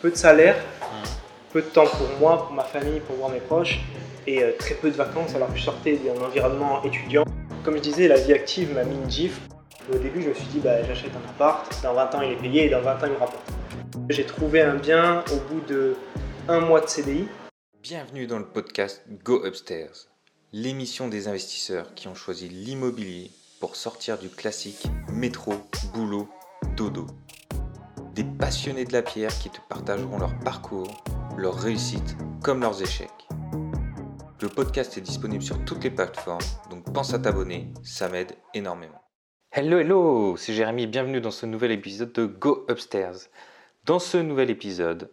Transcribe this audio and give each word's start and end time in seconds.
peu 0.00 0.10
de 0.10 0.16
salaire, 0.16 0.56
peu 1.52 1.60
de 1.60 1.66
temps 1.66 1.86
pour 1.86 2.08
moi, 2.18 2.46
pour 2.46 2.54
ma 2.54 2.64
famille, 2.64 3.00
pour 3.00 3.16
voir 3.16 3.30
mes 3.30 3.40
proches, 3.40 3.80
et 4.26 4.42
euh, 4.42 4.52
très 4.58 4.74
peu 4.74 4.90
de 4.90 4.96
vacances 4.96 5.34
alors 5.34 5.52
que 5.52 5.58
je 5.58 5.64
sortais 5.64 5.96
d'un 5.96 6.20
environnement 6.22 6.82
étudiant. 6.82 7.24
Comme 7.64 7.76
je 7.76 7.82
disais, 7.82 8.08
la 8.08 8.18
vie 8.18 8.32
active 8.32 8.74
m'a 8.74 8.84
mis 8.84 8.96
une 8.96 9.10
gifle. 9.10 9.40
Au 9.92 9.98
début, 9.98 10.22
je 10.22 10.28
me 10.28 10.34
suis 10.34 10.46
dit, 10.46 10.60
bah, 10.60 10.82
j'achète 10.84 11.10
un 11.14 11.28
appart, 11.28 11.82
dans 11.82 11.94
20 11.94 12.14
ans 12.14 12.22
il 12.22 12.32
est 12.32 12.36
payé 12.36 12.66
et 12.66 12.68
dans 12.70 12.80
20 12.80 12.94
ans 12.94 13.06
il 13.06 13.12
me 13.12 13.18
rapporte. 13.18 13.46
J'ai 14.08 14.24
trouvé 14.24 14.62
un 14.62 14.76
bien 14.76 15.22
au 15.32 15.36
bout 15.52 15.60
de 15.68 15.96
un 16.48 16.60
mois 16.60 16.80
de 16.80 16.86
CDI. 16.86 17.28
Bienvenue 17.82 18.26
dans 18.26 18.38
le 18.38 18.46
podcast 18.46 19.02
Go 19.22 19.44
Upstairs, 19.44 20.08
l'émission 20.52 21.08
des 21.08 21.28
investisseurs 21.28 21.94
qui 21.94 22.08
ont 22.08 22.14
choisi 22.14 22.48
l'immobilier 22.48 23.30
pour 23.58 23.76
sortir 23.76 24.16
du 24.18 24.30
classique 24.30 24.86
métro, 25.12 25.52
boulot, 25.92 26.28
dodo. 26.76 27.06
Passionnés 28.24 28.84
de 28.84 28.92
la 28.92 29.02
pierre 29.02 29.36
qui 29.38 29.50
te 29.50 29.60
partageront 29.68 30.18
leur 30.18 30.38
parcours, 30.40 31.02
leurs 31.36 31.58
réussites 31.58 32.16
comme 32.42 32.60
leurs 32.60 32.82
échecs. 32.82 33.28
Le 34.42 34.48
podcast 34.48 34.98
est 34.98 35.02
disponible 35.02 35.42
sur 35.42 35.64
toutes 35.64 35.84
les 35.84 35.90
plateformes, 35.90 36.44
donc 36.70 36.92
pense 36.92 37.14
à 37.14 37.18
t'abonner, 37.18 37.68
ça 37.82 38.08
m'aide 38.08 38.32
énormément. 38.52 39.00
Hello, 39.52 39.78
hello, 39.78 40.36
c'est 40.36 40.52
Jérémy, 40.52 40.86
bienvenue 40.86 41.20
dans 41.20 41.30
ce 41.30 41.46
nouvel 41.46 41.72
épisode 41.72 42.12
de 42.12 42.26
Go 42.26 42.66
Upstairs. 42.70 43.28
Dans 43.84 43.98
ce 43.98 44.18
nouvel 44.18 44.50
épisode, 44.50 45.10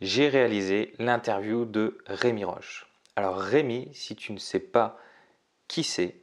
j'ai 0.00 0.28
réalisé 0.28 0.94
l'interview 0.98 1.64
de 1.64 1.98
Rémi 2.06 2.44
Roche. 2.44 2.86
Alors 3.16 3.38
Rémi, 3.38 3.88
si 3.92 4.14
tu 4.14 4.32
ne 4.32 4.38
sais 4.38 4.60
pas 4.60 4.98
qui 5.68 5.82
c'est, 5.82 6.16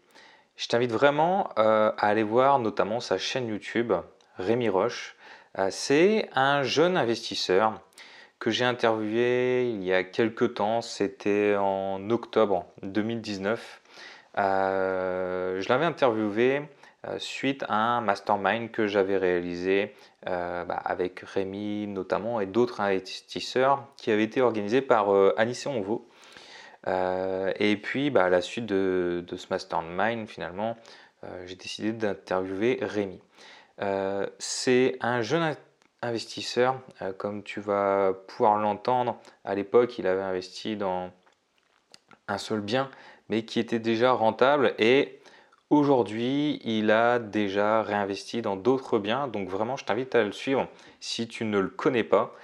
je 0.56 0.68
t'invite 0.68 0.92
vraiment 0.92 1.50
euh, 1.58 1.92
à 1.98 2.08
aller 2.08 2.24
voir 2.24 2.60
notamment 2.60 3.00
sa 3.00 3.18
chaîne 3.18 3.48
YouTube, 3.48 3.92
Rémi 4.38 4.70
Roche. 4.70 5.13
Euh, 5.60 5.68
c'est 5.70 6.30
un 6.34 6.64
jeune 6.64 6.98
investisseur 6.98 7.82
que 8.40 8.50
j'ai 8.52 8.66
interviewé 8.66 9.70
il 9.70 9.84
y 9.84 9.94
a 9.94 10.04
quelques 10.04 10.56
temps, 10.56 10.82
c'était 10.82 11.56
en 11.58 12.10
octobre 12.10 12.66
2019. 12.82 13.82
Euh, 14.38 15.62
je 15.62 15.70
l'avais 15.70 15.86
interviewé 15.86 16.64
suite 17.18 17.66
à 17.68 17.76
un 17.76 18.02
mastermind 18.02 18.72
que 18.72 18.88
j'avais 18.88 19.18
réalisé 19.18 19.94
bah, 20.26 20.82
avec 20.86 21.20
Rémi 21.20 21.86
notamment 21.86 22.40
et 22.40 22.46
d'autres 22.46 22.80
investisseurs 22.80 23.86
qui 23.98 24.10
avait 24.10 24.24
été 24.24 24.42
organisé 24.42 24.82
par 24.82 25.10
Anissé 25.38 25.68
Onvo. 25.68 26.08
Euh, 26.88 27.52
et 27.60 27.78
puis, 27.78 28.10
bah, 28.10 28.26
à 28.26 28.30
la 28.30 28.42
suite 28.42 28.66
de, 28.66 29.24
ce 29.36 29.48
mastermind, 29.50 30.28
finalement, 30.28 30.76
euh, 31.24 31.44
j'ai 31.46 31.56
décidé 31.56 31.92
d'interviewer 31.94 32.80
Rémi. 32.82 33.20
Euh, 33.82 34.28
c'est 34.40 34.98
un 35.02 35.22
jeune 35.22 35.56
investisseur, 36.02 36.80
comme 37.18 37.44
tu 37.44 37.62
vas 37.62 38.14
pouvoir 38.28 38.58
l'entendre. 38.58 39.18
À 39.46 39.56
l'époque, 39.56 39.98
il 39.98 40.08
avait 40.08 40.22
investi 40.22 40.76
dans 40.76 41.12
un 42.28 42.38
seul 42.38 42.60
bien, 42.60 42.90
mais 43.30 43.46
qui 43.46 43.60
était 43.60 43.80
déjà 43.80 44.12
rentable. 44.12 44.74
Et 44.80 45.22
aujourd'hui, 45.70 46.62
il 46.66 46.92
a 46.92 47.20
déjà 47.20 47.84
réinvesti 47.84 48.42
dans 48.42 48.56
d'autres 48.56 49.00
biens. 49.00 49.28
Donc 49.28 49.50
vraiment, 49.50 49.78
je 49.78 49.86
t'invite 49.86 50.14
à 50.16 50.24
le 50.24 50.32
suivre 50.32 50.68
si 51.00 51.28
tu 51.28 51.46
ne 51.46 51.60
le 51.60 51.70
connais 51.70 52.04
pas. 52.04 52.36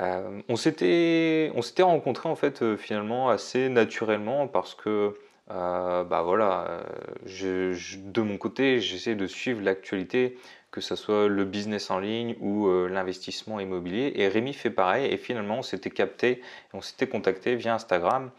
Euh, 0.00 0.42
on 0.48 0.56
s'était 0.56 1.50
on 1.56 1.62
s'était 1.62 1.82
rencontrés 1.82 2.28
en 2.28 2.36
fait 2.36 2.62
euh, 2.62 2.76
finalement 2.76 3.30
assez 3.30 3.68
naturellement 3.68 4.46
parce 4.46 4.76
que 4.76 5.16
euh, 5.50 6.04
bah 6.04 6.22
voilà 6.22 6.84
de 7.26 8.20
mon 8.20 8.36
côté 8.36 8.80
j'essaie 8.80 9.16
de 9.16 9.26
suivre 9.26 9.60
l'actualité 9.60 10.38
que 10.70 10.80
ce 10.80 10.96
soit 10.96 11.28
le 11.28 11.44
business 11.44 11.90
en 11.90 11.98
ligne 11.98 12.36
ou 12.40 12.68
l'investissement 12.88 13.60
immobilier 13.60 14.12
et 14.16 14.28
Rémi 14.28 14.52
fait 14.52 14.70
pareil 14.70 15.12
et 15.12 15.16
finalement 15.16 15.58
on 15.58 15.62
s'était 15.62 15.90
capté 15.90 16.42
on 16.74 16.80
s'était 16.80 17.06
contacté 17.06 17.56
via 17.56 17.74
Instagram 17.74 18.30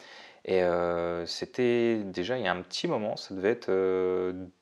et 0.46 0.62
c'était 1.26 1.98
déjà 2.04 2.38
il 2.38 2.44
y 2.44 2.48
a 2.48 2.52
un 2.52 2.62
petit 2.62 2.88
moment 2.88 3.16
ça 3.16 3.34
devait 3.34 3.50
être 3.50 3.72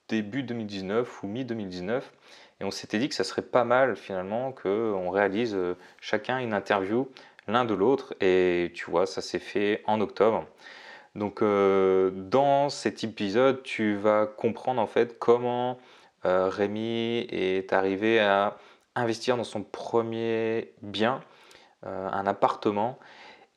début 0.08 0.44
2019 0.44 1.24
ou 1.24 1.28
mi 1.28 1.44
2019 1.44 2.12
et 2.60 2.64
on 2.64 2.72
s'était 2.72 3.00
dit 3.00 3.10
que 3.10 3.16
ça 3.16 3.24
serait 3.24 3.42
pas 3.44 3.64
mal 3.64 3.96
finalement 3.96 4.52
qu'on 4.52 5.10
réalise 5.10 5.54
euh, 5.56 5.76
chacun 6.02 6.40
une 6.40 6.54
interview 6.54 7.08
l'un 7.48 7.66
de 7.66 7.74
l'autre. 7.74 8.16
Et 8.20 8.72
tu 8.76 8.90
vois, 8.90 9.06
ça 9.06 9.22
s'est 9.22 9.40
fait 9.40 9.84
en 9.86 10.02
octobre. 10.02 10.46
Donc 11.16 11.42
euh, 11.42 12.12
dans 12.14 12.70
cet 12.70 13.04
épisode, 13.04 13.64
tu 13.64 13.96
vas 13.96 14.26
comprendre 14.26 14.82
en 14.82 14.88
fait 14.88 15.18
comment 15.20 15.72
euh, 15.72 15.74
Rémi 16.50 17.28
est 17.30 17.72
arrivé 17.74 18.20
à 18.20 18.58
investir 18.96 19.38
dans 19.38 19.44
son 19.44 19.64
premier 19.64 20.74
bien, 20.82 21.22
un 21.84 22.28
appartement. 22.28 23.00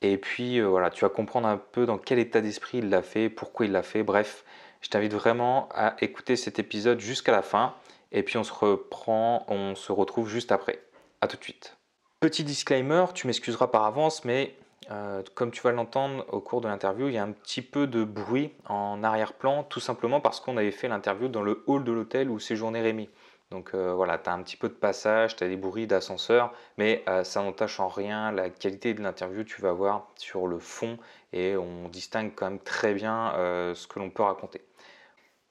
Et 0.02 0.16
puis 0.16 0.60
voilà, 0.60 0.90
tu 0.90 1.04
vas 1.04 1.10
comprendre 1.10 1.48
un 1.48 1.56
peu 1.56 1.86
dans 1.86 1.98
quel 1.98 2.18
état 2.18 2.40
d'esprit 2.40 2.78
il 2.78 2.88
l'a 2.90 3.02
fait, 3.02 3.28
pourquoi 3.28 3.66
il 3.66 3.72
l'a 3.72 3.82
fait. 3.82 4.02
Bref, 4.02 4.44
je 4.80 4.88
t'invite 4.88 5.12
vraiment 5.12 5.68
à 5.74 5.94
écouter 6.00 6.36
cet 6.36 6.58
épisode 6.58 7.00
jusqu'à 7.00 7.32
la 7.32 7.42
fin. 7.42 7.74
Et 8.12 8.22
puis 8.22 8.38
on 8.38 8.44
se 8.44 8.52
reprend, 8.52 9.44
on 9.48 9.74
se 9.74 9.92
retrouve 9.92 10.28
juste 10.28 10.52
après. 10.52 10.82
A 11.20 11.28
tout 11.28 11.36
de 11.36 11.42
suite. 11.42 11.76
Petit 12.20 12.44
disclaimer, 12.44 13.04
tu 13.14 13.26
m'excuseras 13.26 13.68
par 13.68 13.84
avance, 13.84 14.24
mais 14.24 14.54
euh, 14.90 15.22
comme 15.34 15.50
tu 15.50 15.60
vas 15.60 15.72
l'entendre 15.72 16.24
au 16.32 16.40
cours 16.40 16.60
de 16.60 16.68
l'interview, 16.68 17.08
il 17.08 17.14
y 17.14 17.18
a 17.18 17.22
un 17.22 17.32
petit 17.32 17.62
peu 17.62 17.86
de 17.86 18.02
bruit 18.02 18.52
en 18.66 19.04
arrière-plan, 19.04 19.62
tout 19.64 19.80
simplement 19.80 20.20
parce 20.20 20.40
qu'on 20.40 20.56
avait 20.56 20.70
fait 20.70 20.88
l'interview 20.88 21.28
dans 21.28 21.42
le 21.42 21.62
hall 21.66 21.84
de 21.84 21.92
l'hôtel 21.92 22.30
où 22.30 22.38
séjournait 22.38 22.80
Rémi. 22.80 23.08
Donc 23.50 23.72
euh, 23.74 23.92
voilà, 23.92 24.16
tu 24.16 24.30
un 24.30 24.42
petit 24.42 24.56
peu 24.56 24.68
de 24.68 24.74
passage, 24.74 25.36
tu 25.36 25.44
as 25.44 25.48
des 25.48 25.56
bruits 25.56 25.86
d'ascenseur, 25.86 26.52
mais 26.78 27.04
euh, 27.08 27.24
ça 27.24 27.42
n'entache 27.42 27.78
en 27.80 27.88
rien 27.88 28.32
la 28.32 28.48
qualité 28.48 28.94
de 28.94 29.02
l'interview, 29.02 29.44
tu 29.44 29.60
vas 29.60 29.72
voir 29.72 30.08
sur 30.16 30.46
le 30.46 30.58
fond, 30.58 30.98
et 31.32 31.56
on 31.56 31.88
distingue 31.88 32.32
quand 32.34 32.46
même 32.46 32.60
très 32.60 32.94
bien 32.94 33.32
ce 33.74 33.86
que 33.86 33.98
l'on 33.98 34.10
peut 34.10 34.22
raconter. 34.22 34.62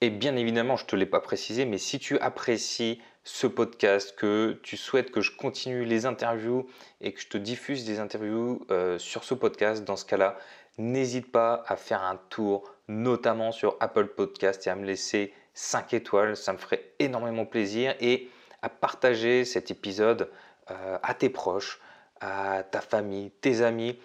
Et 0.02 0.08
bien 0.08 0.34
évidemment, 0.36 0.76
je 0.76 0.84
ne 0.84 0.88
te 0.88 0.96
l'ai 0.96 1.06
pas 1.06 1.20
précisé, 1.20 1.66
mais 1.66 1.76
si 1.76 1.98
tu 1.98 2.18
apprécies 2.20 3.02
ce 3.24 3.46
podcast, 3.46 4.14
que 4.16 4.58
tu 4.62 4.76
souhaites 4.76 5.10
que 5.10 5.20
je 5.20 5.36
continue 5.36 5.84
les 5.84 6.06
interviews 6.06 6.66
et 7.00 7.12
que 7.12 7.20
je 7.20 7.28
te 7.28 7.38
diffuse 7.38 7.84
des 7.84 7.98
interviews 7.98 8.64
euh, 8.70 8.98
sur 8.98 9.24
ce 9.24 9.34
podcast, 9.34 9.84
dans 9.84 9.96
ce 9.96 10.04
cas-là, 10.04 10.38
n'hésite 10.78 11.30
pas 11.30 11.62
à 11.66 11.76
faire 11.76 12.02
un 12.02 12.16
tour, 12.30 12.72
notamment 12.88 13.52
sur 13.52 13.76
Apple 13.80 14.06
Podcast 14.06 14.66
et 14.66 14.70
à 14.70 14.74
me 14.74 14.86
laisser 14.86 15.34
5 15.54 15.92
étoiles. 15.94 16.36
Ça 16.36 16.52
me 16.52 16.58
ferait 16.58 16.92
énormément 16.98 17.44
plaisir 17.44 17.94
et 18.00 18.30
à 18.62 18.68
partager 18.68 19.44
cet 19.44 19.70
épisode 19.70 20.30
euh, 20.70 20.98
à 21.02 21.14
tes 21.14 21.28
proches, 21.28 21.80
à 22.20 22.62
ta 22.62 22.80
famille, 22.80 23.30
tes 23.40 23.62
amis, 23.62 23.98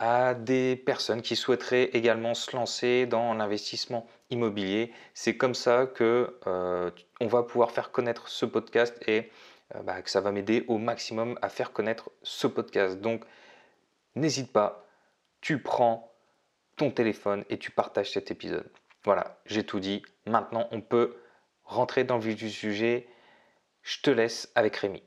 à 0.00 0.32
des 0.32 0.76
personnes 0.76 1.20
qui 1.20 1.36
souhaiteraient 1.36 1.90
également 1.92 2.32
se 2.32 2.56
lancer 2.56 3.04
dans 3.04 3.34
l'investissement 3.34 4.06
immobilier. 4.30 4.94
C'est 5.12 5.36
comme 5.36 5.54
ça 5.54 5.86
que 5.86 6.38
euh, 6.46 6.90
on 7.20 7.26
va 7.26 7.42
pouvoir 7.42 7.70
faire 7.70 7.92
connaître 7.92 8.28
ce 8.28 8.46
podcast 8.46 8.96
et 9.06 9.30
euh, 9.74 9.82
bah, 9.82 10.00
que 10.00 10.08
ça 10.08 10.22
va 10.22 10.32
m'aider 10.32 10.64
au 10.68 10.78
maximum 10.78 11.38
à 11.42 11.50
faire 11.50 11.72
connaître 11.72 12.10
ce 12.22 12.46
podcast. 12.46 12.98
Donc 12.98 13.24
n'hésite 14.14 14.50
pas, 14.50 14.86
tu 15.42 15.62
prends 15.62 16.10
ton 16.76 16.90
téléphone 16.90 17.44
et 17.50 17.58
tu 17.58 17.70
partages 17.70 18.10
cet 18.10 18.30
épisode. 18.30 18.70
Voilà, 19.04 19.38
j'ai 19.44 19.64
tout 19.64 19.80
dit. 19.80 20.02
Maintenant, 20.24 20.66
on 20.72 20.80
peut 20.80 21.18
rentrer 21.64 22.04
dans 22.04 22.16
le 22.16 22.22
vif 22.22 22.36
du 22.36 22.48
sujet. 22.48 23.06
Je 23.82 24.00
te 24.00 24.10
laisse 24.10 24.50
avec 24.54 24.76
Rémi. 24.76 25.02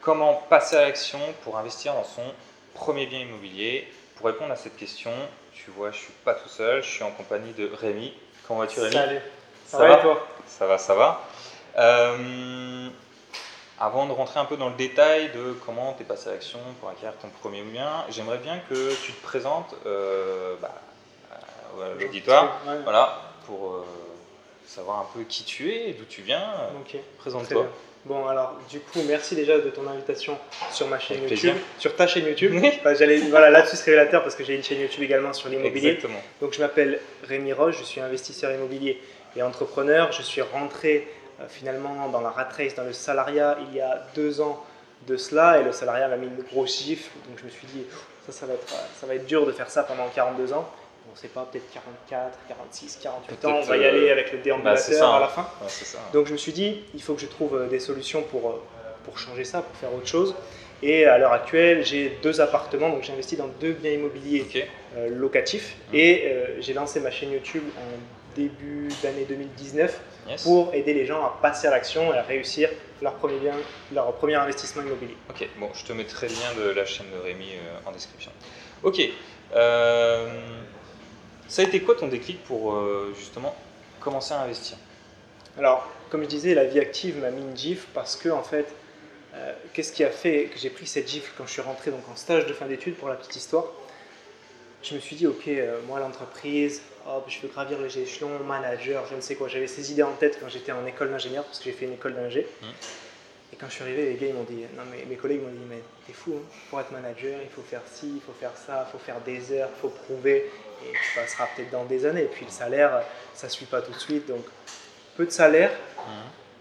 Comment 0.00 0.32
passer 0.48 0.76
à 0.76 0.82
l'action 0.82 1.20
pour 1.44 1.58
investir 1.58 1.92
dans 1.92 2.04
son 2.04 2.24
premier 2.72 3.06
bien 3.06 3.20
immobilier? 3.20 3.86
Pour 4.20 4.26
répondre 4.26 4.52
à 4.52 4.56
cette 4.56 4.76
question, 4.76 5.12
tu 5.54 5.70
vois, 5.70 5.92
je 5.92 5.96
suis 5.96 6.12
pas 6.26 6.34
tout 6.34 6.50
seul, 6.50 6.82
je 6.82 6.90
suis 6.90 7.02
en 7.02 7.10
compagnie 7.10 7.54
de 7.54 7.70
Rémi. 7.72 8.12
Comment 8.46 8.60
vas-tu 8.60 8.78
Rémi? 8.78 8.92
Salut. 8.92 9.20
Ça, 9.64 9.78
va, 9.78 9.98
et 9.98 10.02
toi? 10.02 10.26
Ça 10.46 10.66
va, 10.66 10.76
ça 10.76 10.94
va. 10.94 11.24
Euh, 11.78 12.88
avant 13.78 14.04
de 14.04 14.12
rentrer 14.12 14.38
un 14.38 14.44
peu 14.44 14.58
dans 14.58 14.68
le 14.68 14.74
détail 14.74 15.30
de 15.30 15.54
comment 15.64 15.94
tu 15.94 16.02
es 16.02 16.04
passé 16.04 16.28
à 16.28 16.32
l'action 16.32 16.58
pour 16.80 16.90
acquérir 16.90 17.14
ton 17.16 17.30
premier 17.30 17.62
bien, 17.62 18.04
j'aimerais 18.10 18.36
bien 18.36 18.58
que 18.68 18.94
tu 19.02 19.12
te 19.12 19.22
présentes 19.22 19.74
euh, 19.86 20.54
bah, 20.60 20.74
à 21.80 21.98
l'auditoire, 21.98 22.58
voilà, 22.84 23.22
pour 23.46 23.72
euh, 23.72 23.86
savoir 24.66 24.98
un 24.98 25.06
peu 25.14 25.22
qui 25.22 25.44
tu 25.44 25.72
es, 25.72 25.94
d'où 25.94 26.04
tu 26.04 26.20
viens. 26.20 26.44
Présente-toi. 27.16 27.68
Bon, 28.06 28.26
alors, 28.26 28.58
du 28.70 28.80
coup, 28.80 29.00
merci 29.06 29.34
déjà 29.34 29.58
de 29.58 29.68
ton 29.68 29.86
invitation 29.86 30.38
sur 30.72 30.88
ma 30.88 30.98
chaîne 30.98 31.22
YouTube, 31.22 31.54
sur 31.78 31.94
ta 31.94 32.06
chaîne 32.06 32.26
YouTube. 32.26 32.54
j'allais, 32.98 33.18
voilà, 33.28 33.50
là-dessus, 33.50 33.76
c'est 33.76 33.90
révélateur 33.90 34.22
parce 34.22 34.34
que 34.34 34.42
j'ai 34.42 34.54
une 34.54 34.62
chaîne 34.62 34.80
YouTube 34.80 35.02
également 35.02 35.34
sur 35.34 35.50
l'immobilier. 35.50 35.90
Exactement. 35.90 36.20
Donc, 36.40 36.54
je 36.54 36.60
m'appelle 36.60 36.98
Rémi 37.24 37.52
Roche, 37.52 37.78
je 37.78 37.84
suis 37.84 38.00
investisseur 38.00 38.52
immobilier 38.52 39.00
et 39.36 39.42
entrepreneur. 39.42 40.12
Je 40.12 40.22
suis 40.22 40.40
rentré 40.40 41.08
euh, 41.40 41.44
finalement 41.48 42.08
dans 42.08 42.22
la 42.22 42.30
rat 42.30 42.48
race, 42.56 42.74
dans 42.74 42.84
le 42.84 42.94
salariat, 42.94 43.58
il 43.68 43.76
y 43.76 43.82
a 43.82 44.06
deux 44.14 44.40
ans 44.40 44.64
de 45.06 45.16
cela 45.18 45.60
et 45.60 45.64
le 45.64 45.72
salariat 45.72 46.08
m'a 46.08 46.16
mis 46.16 46.26
une 46.26 46.42
grosse 46.42 46.82
gifle. 46.82 47.10
Donc, 47.28 47.38
je 47.38 47.44
me 47.44 47.50
suis 47.50 47.66
dit, 47.66 47.84
ça, 48.26 48.32
ça 48.32 48.46
va 48.46 48.54
être, 48.54 48.68
ça 48.98 49.06
va 49.06 49.14
être 49.14 49.26
dur 49.26 49.44
de 49.44 49.52
faire 49.52 49.68
ça 49.68 49.82
pendant 49.82 50.08
42 50.08 50.54
ans 50.54 50.66
on 51.10 51.14
ne 51.14 51.18
sait 51.18 51.28
pas, 51.28 51.48
peut-être 51.50 51.70
44, 51.72 52.38
46, 52.48 53.00
48 53.02 53.44
ans, 53.44 53.56
on 53.62 53.62
va 53.62 53.76
y 53.76 53.84
aller 53.84 54.08
euh, 54.08 54.12
avec 54.12 54.32
le 54.32 54.38
déambulateur 54.38 55.10
bah, 55.10 55.16
à 55.16 55.20
la 55.20 55.28
fin. 55.28 55.48
Donc 56.12 56.26
je 56.26 56.32
me 56.32 56.38
suis 56.38 56.52
dit, 56.52 56.82
il 56.94 57.02
faut 57.02 57.14
que 57.14 57.20
je 57.20 57.26
trouve 57.26 57.56
euh, 57.56 57.68
des 57.68 57.80
solutions 57.80 58.22
pour, 58.22 58.50
euh, 58.50 58.62
pour 59.04 59.18
changer 59.18 59.44
ça, 59.44 59.62
pour 59.62 59.76
faire 59.76 59.92
autre 59.94 60.06
chose. 60.06 60.34
Et 60.82 61.04
à 61.04 61.18
l'heure 61.18 61.32
actuelle, 61.32 61.84
j'ai 61.84 62.18
deux 62.22 62.40
appartements, 62.40 62.88
donc 62.88 63.02
j'ai 63.02 63.12
investi 63.12 63.36
dans 63.36 63.48
deux 63.60 63.72
biens 63.72 63.92
immobiliers 63.92 64.46
euh, 64.96 65.08
locatifs. 65.10 65.76
Mhm. 65.88 65.94
Et 65.98 66.22
euh, 66.26 66.60
j'ai 66.60 66.72
lancé 66.72 67.00
ma 67.00 67.10
chaîne 67.10 67.32
YouTube 67.32 67.64
en 67.76 68.34
début 68.36 68.88
d'année 69.02 69.26
2019 69.28 70.00
Yes. 70.28 70.42
pour 70.44 70.72
aider 70.74 70.92
les 70.92 71.06
gens 71.06 71.24
à 71.24 71.38
passer 71.40 71.66
à 71.66 71.70
l'action 71.70 72.12
et 72.14 72.18
à 72.18 72.22
réussir 72.22 72.68
leur 73.02 73.14
premier 73.14 73.38
bien, 73.38 73.54
leur 73.92 74.12
premier 74.12 74.34
investissement 74.34 74.82
immobilier. 74.82 75.16
Ok, 75.30 75.48
bon, 75.58 75.70
je 75.74 75.84
te 75.84 75.92
mettrai 75.92 76.28
le 76.28 76.34
lien 76.34 76.66
de 76.66 76.70
la 76.70 76.84
chaîne 76.84 77.06
de 77.10 77.18
Rémi 77.18 77.46
euh, 77.54 77.88
en 77.88 77.92
description. 77.92 78.30
Ok. 78.82 79.00
Ça 81.50 81.62
a 81.62 81.64
été 81.64 81.80
quoi 81.80 81.96
ton 81.96 82.06
déclic 82.06 82.42
pour 82.44 82.72
euh, 82.72 83.12
justement 83.18 83.54
commencer 84.00 84.32
à 84.32 84.42
investir? 84.42 84.76
Alors, 85.58 85.86
comme 86.08 86.22
je 86.22 86.28
disais, 86.28 86.54
la 86.54 86.64
vie 86.64 86.78
active 86.78 87.18
m'a 87.18 87.30
mis 87.30 87.42
une 87.42 87.56
gifle 87.56 87.88
parce 87.92 88.14
que, 88.14 88.28
en 88.28 88.44
fait, 88.44 88.66
euh, 89.34 89.52
qu'est-ce 89.72 89.92
qui 89.92 90.04
a 90.04 90.10
fait 90.10 90.44
que 90.44 90.58
j'ai 90.58 90.70
pris 90.70 90.86
cette 90.86 91.10
gifle 91.10 91.32
quand 91.36 91.46
je 91.46 91.52
suis 91.52 91.60
rentré 91.60 91.90
donc, 91.90 92.08
en 92.10 92.14
stage 92.14 92.46
de 92.46 92.52
fin 92.52 92.66
d'études 92.66 92.94
pour 92.94 93.08
la 93.08 93.16
petite 93.16 93.34
histoire? 93.34 93.64
Je 94.84 94.94
me 94.94 95.00
suis 95.00 95.16
dit, 95.16 95.26
ok, 95.26 95.48
euh, 95.48 95.80
moi, 95.88 95.98
l'entreprise, 95.98 96.82
hop, 97.06 97.24
je 97.26 97.40
veux 97.40 97.48
gravir 97.48 97.80
les 97.80 97.98
échelons, 97.98 98.38
manager, 98.46 99.04
je 99.10 99.16
ne 99.16 99.20
sais 99.20 99.34
quoi. 99.34 99.48
J'avais 99.48 99.66
ces 99.66 99.90
idées 99.90 100.04
en 100.04 100.12
tête 100.12 100.38
quand 100.40 100.48
j'étais 100.48 100.72
en 100.72 100.86
école 100.86 101.10
d'ingénieur 101.10 101.44
parce 101.44 101.58
que 101.58 101.64
j'ai 101.64 101.72
fait 101.72 101.84
une 101.84 101.94
école 101.94 102.14
d'ingé. 102.14 102.46
Mhm. 102.62 102.68
Et 103.52 103.56
quand 103.56 103.66
je 103.66 103.72
suis 103.72 103.82
arrivé, 103.82 104.06
les 104.06 104.14
gars, 104.14 104.28
ils 104.28 104.34
m'ont 104.34 104.44
dit, 104.44 104.62
non, 104.76 104.84
mais 104.88 105.04
mes 105.04 105.16
collègues 105.16 105.42
m'ont 105.42 105.50
dit, 105.50 105.66
mais 105.68 105.82
t'es 106.06 106.12
fou, 106.12 106.34
hein. 106.36 106.42
pour 106.70 106.80
être 106.80 106.92
manager, 106.92 107.40
il 107.42 107.50
faut 107.50 107.62
faire 107.62 107.82
ci, 107.92 108.12
il 108.14 108.20
faut 108.20 108.32
faire 108.38 108.52
ça, 108.54 108.86
il 108.88 108.92
faut 108.92 109.04
faire 109.04 109.20
des 109.20 109.52
heures, 109.52 109.68
il 109.76 109.80
faut 109.80 109.88
prouver, 109.88 110.48
et 110.84 110.92
tu 110.92 111.18
passeras 111.20 111.48
peut-être 111.54 111.70
dans 111.70 111.84
des 111.84 112.06
années. 112.06 112.22
Et 112.22 112.26
puis 112.26 112.44
le 112.44 112.50
salaire, 112.50 113.02
ça 113.34 113.46
ne 113.46 113.52
suit 113.52 113.66
pas 113.66 113.82
tout 113.82 113.92
de 113.92 113.98
suite. 113.98 114.26
Donc, 114.28 114.44
peu 115.16 115.26
de 115.26 115.30
salaire, 115.30 115.70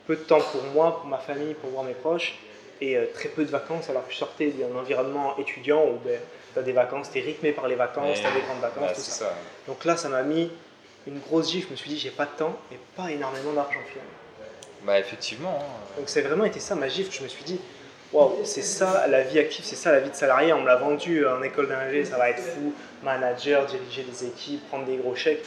peu 0.08 0.16
de 0.16 0.22
temps 0.22 0.42
pour 0.42 0.64
moi, 0.74 0.98
pour 1.00 1.08
ma 1.08 1.18
famille, 1.20 1.54
pour 1.54 1.70
voir 1.72 1.84
mes 1.84 1.94
proches, 1.94 2.38
et 2.82 2.96
euh, 2.98 3.06
très 3.14 3.30
peu 3.30 3.44
de 3.44 3.50
vacances, 3.52 3.90
alors 3.90 4.06
que 4.08 4.14
je 4.14 4.18
sortais 4.18 4.48
d'un 4.48 4.74
environnement 4.78 5.38
étudiant 5.38 5.84
où 5.86 6.00
ben, 6.04 6.20
tu 6.54 6.60
as 6.60 6.62
des 6.64 6.72
vacances, 6.72 7.12
tu 7.12 7.20
es 7.20 7.22
rythmé 7.22 7.52
par 7.52 7.68
les 7.68 7.76
vacances, 7.76 8.20
tu 8.20 8.26
as 8.26 8.32
des 8.32 8.40
grandes 8.42 8.62
vacances, 8.62 8.90
Ouais, 8.90 8.94
tout 8.96 9.02
ça. 9.02 9.34
Donc 9.68 9.84
là, 9.86 9.98
ça 9.98 10.08
m'a 10.10 10.24
mis 10.24 10.50
une 11.08 11.20
grosse 11.20 11.52
gifle. 11.52 11.68
Je 11.68 11.72
me 11.74 11.76
suis 11.78 11.90
dit, 11.90 11.98
j'ai 12.00 12.10
pas 12.12 12.26
de 12.26 12.32
temps 12.38 12.58
et 12.72 12.78
pas 12.96 13.12
énormément 13.12 13.52
d'argent 13.54 13.80
finalement. 13.88 14.14
Bah 14.84 14.98
effectivement. 14.98 15.60
hein. 15.62 15.96
Donc 15.98 16.08
c'est 16.08 16.22
vraiment 16.22 16.46
été 16.46 16.62
ça 16.62 16.74
ma 16.76 16.88
gifle. 16.88 17.12
Je 17.12 17.22
me 17.24 17.28
suis 17.28 17.44
dit, 17.44 17.60
waouh, 18.14 18.38
c'est 18.44 18.62
ça 18.62 19.08
la 19.08 19.24
vie 19.24 19.40
active, 19.40 19.64
c'est 19.66 19.76
ça 19.76 19.92
la 19.92 20.00
vie 20.00 20.10
de 20.10 20.16
salarié. 20.16 20.54
On 20.54 20.62
me 20.62 20.68
l'a 20.68 20.76
vendu 20.76 21.26
en 21.26 21.42
école 21.42 21.68
d'ingé, 21.68 22.06
ça 22.06 22.18
va 22.18 22.30
être 22.30 22.42
fou, 22.42 22.74
manager, 23.04 23.66
diriger 23.66 24.04
des 24.04 24.26
équipes, 24.28 24.68
prendre 24.68 24.86
des 24.86 24.98
gros 24.98 25.16
chèques. 25.16 25.46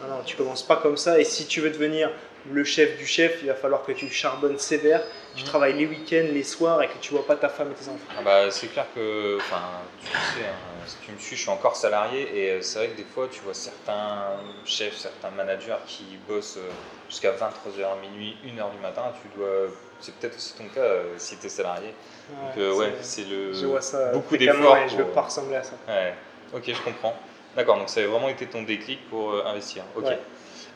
Non, 0.00 0.08
non, 0.08 0.22
tu 0.24 0.36
commences 0.36 0.62
pas 0.66 0.76
comme 0.76 0.96
ça. 0.96 1.18
Et 1.20 1.24
si 1.24 1.46
tu 1.46 1.60
veux 1.60 1.70
devenir 1.70 2.10
le 2.50 2.64
chef 2.64 2.98
du 2.98 3.06
chef, 3.06 3.38
il 3.42 3.48
va 3.48 3.54
falloir 3.54 3.82
que 3.84 3.92
tu 3.92 4.10
charbonnes 4.10 4.58
sévère, 4.58 5.02
tu 5.34 5.42
Mhm. 5.42 5.48
travailles 5.48 5.72
les 5.74 5.86
week-ends, 5.86 6.28
les 6.32 6.42
soirs 6.42 6.82
et 6.82 6.88
que 6.88 6.98
tu 7.00 7.12
vois 7.14 7.26
pas 7.26 7.36
ta 7.36 7.48
femme 7.48 7.70
et 7.70 7.74
tes 7.74 7.88
enfants. 7.88 8.04
Ah 8.18 8.22
bah, 8.22 8.50
c'est 8.50 8.66
clair 8.66 8.86
que, 8.94 9.38
enfin, 9.38 9.62
tu 10.02 10.08
sais, 10.10 10.44
hein, 10.46 10.84
si 10.86 10.96
tu 11.06 11.12
me 11.12 11.18
suis, 11.18 11.36
je 11.36 11.40
suis 11.42 11.50
encore 11.50 11.74
salarié 11.76 12.28
et 12.34 12.50
euh, 12.50 12.60
c'est 12.62 12.78
vrai 12.80 12.88
que 12.88 12.96
des 12.98 13.04
fois, 13.04 13.28
tu 13.30 13.40
vois 13.40 13.54
certains 13.54 14.32
chefs, 14.66 14.96
certains 14.96 15.30
managers 15.30 15.76
qui 15.86 16.04
bossent 16.28 16.58
euh, 16.58 16.68
jusqu'à 17.08 17.30
23h, 17.32 18.00
minuit, 18.02 18.36
1h 18.44 18.70
du 18.72 18.78
matin. 18.82 19.04
Tu 19.22 19.38
dois, 19.38 19.68
c'est 20.00 20.14
peut-être 20.16 20.36
aussi 20.36 20.52
ton 20.54 20.64
cas 20.68 20.80
euh, 20.80 21.14
si 21.16 21.38
tu 21.38 21.46
es 21.46 21.48
salarié. 21.48 21.94
Donc, 22.28 22.58
euh, 22.58 22.74
ouais, 22.74 22.94
c'est- 23.00 23.24
le. 23.24 23.52
je 23.54 23.64
vois 23.64 23.80
ça 23.80 24.08
beaucoup 24.12 24.36
d'efforts 24.36 24.76
et 24.76 24.88
je 24.90 24.96
veux 24.96 25.04
pour- 25.04 25.12
pas 25.14 25.22
ressembler 25.22 25.56
à 25.56 25.62
ça. 25.62 25.76
Ouais, 25.88 26.14
ok, 26.52 26.62
je 26.66 26.82
comprends. 26.82 27.16
D'accord, 27.56 27.78
donc 27.78 27.88
ça 27.88 28.00
a 28.00 28.06
vraiment 28.06 28.28
été 28.28 28.46
ton 28.46 28.62
déclic 28.62 29.08
pour 29.08 29.32
euh, 29.32 29.44
investir. 29.46 29.84
Ok. 29.96 30.06
Ouais. 30.06 30.18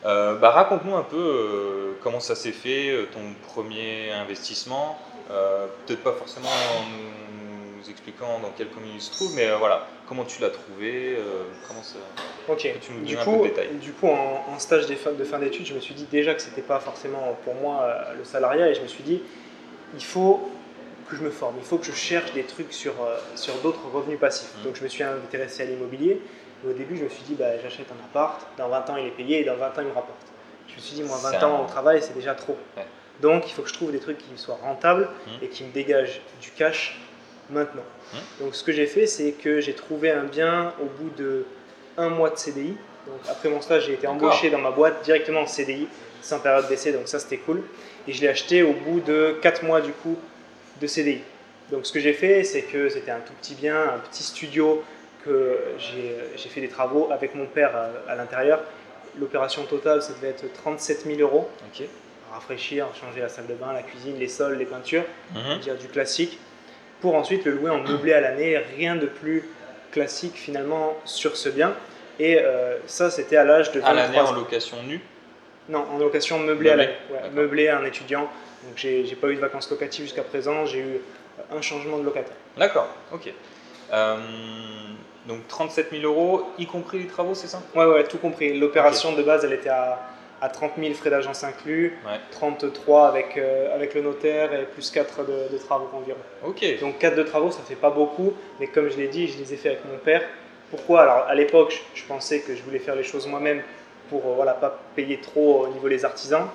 Euh, 0.05 0.35
bah, 0.35 0.51
raconte-nous 0.51 0.95
un 0.95 1.03
peu 1.03 1.17
euh, 1.17 1.97
comment 2.01 2.19
ça 2.21 2.35
s'est 2.35 2.53
fait, 2.53 2.89
euh, 2.89 3.07
ton 3.11 3.33
premier 3.47 4.11
investissement. 4.11 4.97
Peut-être 5.85 6.01
pas 6.01 6.13
forcément 6.13 6.47
en 6.47 6.81
nous, 6.89 7.87
expliquant 7.87 8.39
dans 8.39 8.49
quelle 8.57 8.69
commune 8.69 8.93
il 8.95 9.01
se 9.01 9.11
trouve, 9.11 9.35
mais 9.35 9.47
voilà, 9.59 9.87
comment 10.07 10.23
tu 10.23 10.41
l'as 10.41 10.49
trouvé, 10.49 11.15
comment 11.67 11.83
ça. 11.83 11.97
Ok. 12.47 12.67
tu 12.81 12.91
nous 12.93 13.05
Du 13.05 13.13
donnes 13.13 13.21
un 13.21 13.25
peu 13.25 13.31
coup, 13.31 13.43
de 13.43 13.49
détails 13.49 13.69
du 13.79 13.91
coup, 13.91 14.07
en, 14.07 14.43
en 14.51 14.57
stage 14.57 14.87
de 14.87 14.95
fin, 14.95 15.11
fin 15.23 15.37
d'études, 15.37 15.67
je 15.67 15.75
me 15.75 15.79
suis 15.79 15.93
dit 15.93 16.07
déjà 16.09 16.33
que 16.33 16.41
c'était 16.41 16.63
pas 16.63 16.79
forcément 16.79 17.37
pour 17.43 17.53
moi 17.53 17.95
le 18.17 18.23
salariat 18.23 18.69
et 18.69 18.73
je 18.73 18.81
me 18.81 18.87
suis 18.87 19.03
dit, 19.03 19.21
il 19.93 20.03
faut 20.03 20.49
que 21.07 21.15
je 21.15 21.21
me 21.21 21.29
forme, 21.29 21.55
il 21.59 21.63
faut 21.63 21.77
que 21.77 21.85
je 21.85 21.91
cherche 21.91 22.33
des 22.33 22.43
trucs 22.43 22.73
sur, 22.73 22.93
sur 23.35 23.53
d'autres 23.61 23.87
revenus 23.93 24.19
passifs. 24.19 24.55
Mhm. 24.57 24.63
Donc 24.63 24.75
je 24.75 24.83
me 24.83 24.87
suis 24.87 25.03
intéressé 25.03 25.61
à 25.61 25.65
l'immobilier. 25.67 26.19
Au 26.67 26.73
début, 26.73 26.97
je 26.97 27.03
me 27.03 27.09
suis 27.09 27.23
dit, 27.23 27.35
bah, 27.35 27.57
j'achète 27.63 27.87
un 27.91 28.05
appart, 28.05 28.45
dans 28.57 28.67
20 28.69 28.89
ans 28.89 28.97
il 28.97 29.07
est 29.07 29.11
payé 29.11 29.41
et 29.41 29.43
dans 29.45 29.55
20 29.55 29.67
ans 29.67 29.71
il 29.79 29.85
me 29.85 29.93
rapporte. 29.93 30.17
Je 30.67 30.75
me 30.75 30.79
suis 30.79 30.95
dit, 30.95 31.03
moi, 31.03 31.17
C'est 31.21 31.37
20 31.37 31.43
ans 31.47 31.63
au 31.63 31.67
travail, 31.67 32.01
c'est 32.01 32.13
déjà 32.13 32.35
trop. 32.35 32.57
Ouais. 32.77 32.85
Donc 33.21 33.49
il 33.49 33.53
faut 33.53 33.61
que 33.63 33.69
je 33.69 33.73
trouve 33.73 33.91
des 33.91 33.99
trucs 33.99 34.17
qui 34.17 34.25
soient 34.35 34.59
rentables 34.61 35.07
Mhm. 35.27 35.33
et 35.41 35.47
qui 35.47 35.63
me 35.63 35.71
dégagent 35.71 36.21
du 36.41 36.51
cash 36.51 36.99
maintenant. 37.49 37.83
Mhm. 38.13 38.19
Donc 38.45 38.55
ce 38.55 38.63
que 38.63 38.71
j'ai 38.71 38.85
fait, 38.87 39.07
c'est 39.07 39.31
que 39.31 39.59
j'ai 39.61 39.73
trouvé 39.73 40.11
un 40.11 40.23
bien 40.23 40.73
au 40.81 40.85
bout 40.85 41.09
de 41.17 41.45
un 41.97 42.09
mois 42.09 42.29
de 42.29 42.37
CDI. 42.37 42.75
Donc 43.07 43.19
après 43.29 43.49
mon 43.49 43.61
stage, 43.61 43.85
j'ai 43.87 43.93
été 43.93 44.07
embauché 44.07 44.49
dans 44.49 44.59
ma 44.59 44.71
boîte 44.71 45.03
directement 45.03 45.41
en 45.41 45.47
CDI, 45.47 45.87
sans 46.21 46.39
période 46.39 46.67
d'essai, 46.67 46.91
donc 46.91 47.07
ça 47.07 47.19
c'était 47.19 47.37
cool. 47.37 47.61
Et 48.07 48.13
je 48.13 48.21
l'ai 48.21 48.27
acheté 48.27 48.63
au 48.63 48.73
bout 48.73 48.99
de 48.99 49.37
4 49.41 49.63
mois 49.63 49.81
du 49.81 49.91
coup 49.91 50.17
de 50.79 50.87
CDI. 50.87 51.21
Donc 51.71 51.85
ce 51.85 51.91
que 51.91 51.99
j'ai 51.99 52.13
fait, 52.13 52.43
c'est 52.43 52.61
que 52.61 52.87
c'était 52.89 53.11
un 53.11 53.19
tout 53.19 53.33
petit 53.41 53.55
bien, 53.55 53.75
un 53.95 53.99
petit 53.99 54.23
studio 54.23 54.83
que 55.25 55.59
j'ai 55.77 56.49
fait 56.49 56.61
des 56.61 56.69
travaux 56.69 57.09
avec 57.11 57.35
mon 57.35 57.45
père 57.45 57.71
à, 58.07 58.15
l'intérieur. 58.15 58.61
L'opération 59.19 59.63
totale, 59.65 60.01
ça 60.01 60.13
devait 60.13 60.29
être 60.29 60.51
37 60.53 61.05
000 61.05 61.19
euros. 61.19 61.49
Ok. 61.67 61.85
Rafraîchir, 62.31 62.87
changer 62.99 63.21
la 63.21 63.29
salle 63.29 63.47
de 63.47 63.53
bain, 63.55 63.73
la 63.73 63.81
cuisine, 63.81 64.17
les 64.19 64.27
sols, 64.27 64.57
les 64.57 64.65
peintures 64.65 65.03
Mhm. 65.35 65.59
dire 65.59 65.75
du 65.75 65.87
classique, 65.87 66.39
pour 67.01 67.15
ensuite 67.15 67.45
le 67.45 67.51
louer 67.53 67.71
en 67.71 67.79
meublé 67.79 68.13
à 68.13 68.21
l'année, 68.21 68.57
rien 68.77 68.95
de 68.95 69.07
plus 69.07 69.43
classique 69.91 70.35
finalement 70.35 70.95
sur 71.05 71.35
ce 71.35 71.49
bien. 71.49 71.73
Et 72.19 72.39
euh, 72.39 72.77
ça, 72.85 73.09
c'était 73.09 73.37
à 73.37 73.43
l'âge 73.45 73.71
de 73.71 73.79
À 73.81 73.93
23 73.93 73.95
l'année 73.95 74.19
en 74.19 74.25
ans. 74.31 74.33
location 74.35 74.77
nue? 74.83 75.01
Non, 75.69 75.85
en 75.91 75.97
location 75.97 76.39
meublée 76.39 76.69
à 76.69 76.75
l'année. 76.75 76.91
Ouais, 77.09 77.15
d'accord. 77.17 77.31
meublé 77.33 77.67
à 77.67 77.79
un 77.79 77.85
étudiant. 77.85 78.29
Donc 78.65 78.73
j'ai 78.75 79.05
j'ai 79.05 79.15
pas 79.15 79.27
eu 79.29 79.35
de 79.35 79.39
vacances 79.39 79.69
locatives 79.71 80.03
jusqu'à 80.05 80.23
présent, 80.23 80.65
j'ai 80.65 80.79
eu 80.79 81.01
un 81.55 81.61
changement 81.61 81.97
de 81.97 82.03
locataire. 82.03 82.35
D'accord, 82.57 82.89
ok. 83.13 83.31
Euh, 83.93 84.17
donc 85.27 85.47
37 85.47 85.89
000 85.91 86.03
euros, 86.03 86.43
y 86.57 86.65
compris 86.65 86.99
les 86.99 87.07
travaux, 87.07 87.33
c'est 87.35 87.47
ça? 87.47 87.61
Ouais, 87.75 87.85
ouais, 87.85 88.03
tout 88.05 88.17
compris. 88.17 88.57
L'opération 88.57 89.13
de 89.13 89.21
base, 89.21 89.43
elle 89.45 89.53
était 89.53 89.69
à, 89.69 89.99
à 90.41 90.49
30 90.49 90.71
000 90.79 90.93
frais 90.93 91.09
d'agence 91.09 91.43
inclus, 91.43 91.97
Ouais. 92.05 92.19
33 92.31 93.07
avec, 93.09 93.37
euh, 93.37 93.75
avec 93.75 93.93
le 93.93 94.01
notaire 94.01 94.53
et 94.53 94.63
plus 94.65 94.89
4 94.89 95.25
de, 95.25 95.53
de 95.53 95.57
travaux 95.57 95.89
environ. 95.93 96.19
Ok. 96.45 96.63
Donc 96.79 96.97
4 96.99 97.15
de 97.15 97.23
travaux, 97.23 97.51
ça 97.51 97.59
fait 97.67 97.75
pas 97.75 97.89
beaucoup, 97.89 98.33
mais 98.59 98.67
comme 98.67 98.89
je 98.89 98.97
l'ai 98.97 99.07
dit, 99.07 99.27
je 99.27 99.37
les 99.37 99.53
ai 99.53 99.57
fait 99.57 99.69
avec 99.69 99.85
mon 99.85 99.97
père. 99.97 100.23
Pourquoi? 100.71 101.01
Alors 101.01 101.25
à 101.27 101.35
l'époque, 101.35 101.81
je, 101.93 102.03
pensais 102.03 102.39
que 102.41 102.55
je 102.55 102.61
voulais 102.63 102.79
faire 102.79 102.95
les 102.95 103.03
choses 103.03 103.27
moi-même 103.27 103.61
pour 104.09 104.25
euh, 104.25 104.33
voilà, 104.35 104.53
pas 104.53 104.79
payer 104.95 105.19
trop 105.19 105.65
au 105.65 105.67
niveau 105.67 105.89
des 105.89 106.05
artisans. 106.05 106.47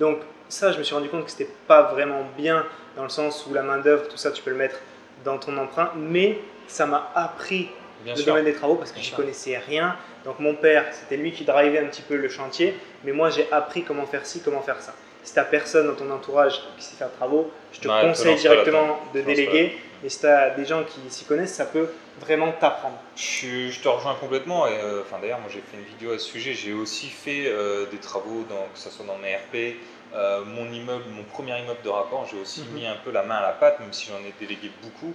Donc 0.00 0.18
ça, 0.48 0.72
je 0.72 0.78
me 0.78 0.82
suis 0.82 0.94
rendu 0.94 1.08
compte 1.08 1.24
que 1.24 1.30
c'était 1.30 1.50
pas 1.66 1.82
vraiment 1.82 2.22
bien 2.36 2.64
dans 2.96 3.04
le 3.04 3.08
sens 3.08 3.46
où 3.48 3.54
la 3.54 3.62
main 3.62 3.78
d'œuvre, 3.78 4.08
tout 4.08 4.16
ça, 4.16 4.30
tu 4.32 4.42
peux 4.42 4.50
le 4.50 4.56
mettre 4.56 4.76
dans 5.24 5.38
ton 5.38 5.56
emprunt, 5.56 5.92
mais 5.96 6.38
ça 6.66 6.86
m'a 6.86 7.10
appris 7.14 7.68
Bien 8.04 8.14
le 8.14 8.18
sûr. 8.20 8.26
domaine 8.26 8.44
des 8.44 8.54
travaux 8.54 8.76
parce 8.76 8.92
que 8.92 9.00
je 9.00 9.14
connaissais 9.14 9.56
rien. 9.58 9.96
Donc 10.24 10.38
mon 10.38 10.54
père, 10.54 10.86
c'était 10.92 11.16
lui 11.16 11.32
qui 11.32 11.44
drivait 11.44 11.78
un 11.78 11.86
petit 11.86 12.02
peu 12.02 12.16
le 12.16 12.28
chantier, 12.28 12.74
mais 13.04 13.12
moi 13.12 13.30
j'ai 13.30 13.46
appris 13.52 13.82
comment 13.82 14.06
faire 14.06 14.24
ci, 14.26 14.40
comment 14.40 14.62
faire 14.62 14.80
ça. 14.80 14.94
Si 15.24 15.34
t'as 15.34 15.44
personne 15.44 15.86
dans 15.86 15.94
ton 15.94 16.10
entourage 16.10 16.60
qui 16.76 16.84
sait 16.84 16.96
faire 16.96 17.12
travaux, 17.12 17.50
je 17.72 17.80
te 17.80 17.88
Ouais, 17.88 18.00
conseille 18.02 18.36
directement 18.36 18.98
de 19.14 19.20
déléguer. 19.20 19.76
Et 20.04 20.08
si 20.08 20.20
t'as 20.20 20.50
des 20.50 20.64
gens 20.64 20.82
qui 20.82 20.98
s'y 21.10 21.24
connaissent, 21.24 21.54
ça 21.54 21.64
peut 21.64 21.88
vraiment 22.20 22.50
t'apprendre. 22.50 22.96
Je, 23.14 23.68
je 23.70 23.80
te 23.80 23.86
rejoins 23.86 24.16
complètement. 24.16 24.66
Et, 24.66 24.72
euh, 24.82 25.02
enfin, 25.02 25.18
D'ailleurs, 25.22 25.38
moi 25.38 25.48
j'ai 25.48 25.60
fait 25.60 25.76
une 25.76 25.84
vidéo 25.84 26.12
à 26.12 26.18
ce 26.18 26.26
sujet. 26.26 26.54
J'ai 26.54 26.72
aussi 26.72 27.06
fait 27.06 27.44
euh, 27.46 27.86
des 27.86 27.98
travaux, 27.98 28.44
dans, 28.48 28.66
que 28.74 28.78
ce 28.80 28.90
soit 28.90 29.06
dans 29.06 29.16
mes 29.18 29.36
RP. 29.36 29.76
Euh, 30.14 30.44
mon 30.44 30.70
immeuble, 30.70 31.04
mon 31.10 31.22
premier 31.24 31.58
immeuble 31.58 31.80
de 31.82 31.88
rapport, 31.88 32.26
j'ai 32.30 32.38
aussi 32.38 32.60
Mhm. 32.62 32.74
mis 32.74 32.86
un 32.86 32.96
peu 33.04 33.10
la 33.10 33.22
main 33.22 33.36
à 33.36 33.42
la 33.42 33.52
pâte, 33.52 33.80
même 33.80 33.92
si 33.92 34.08
j'en 34.10 34.18
ai 34.18 34.34
délégué 34.38 34.70
beaucoup. 34.82 35.14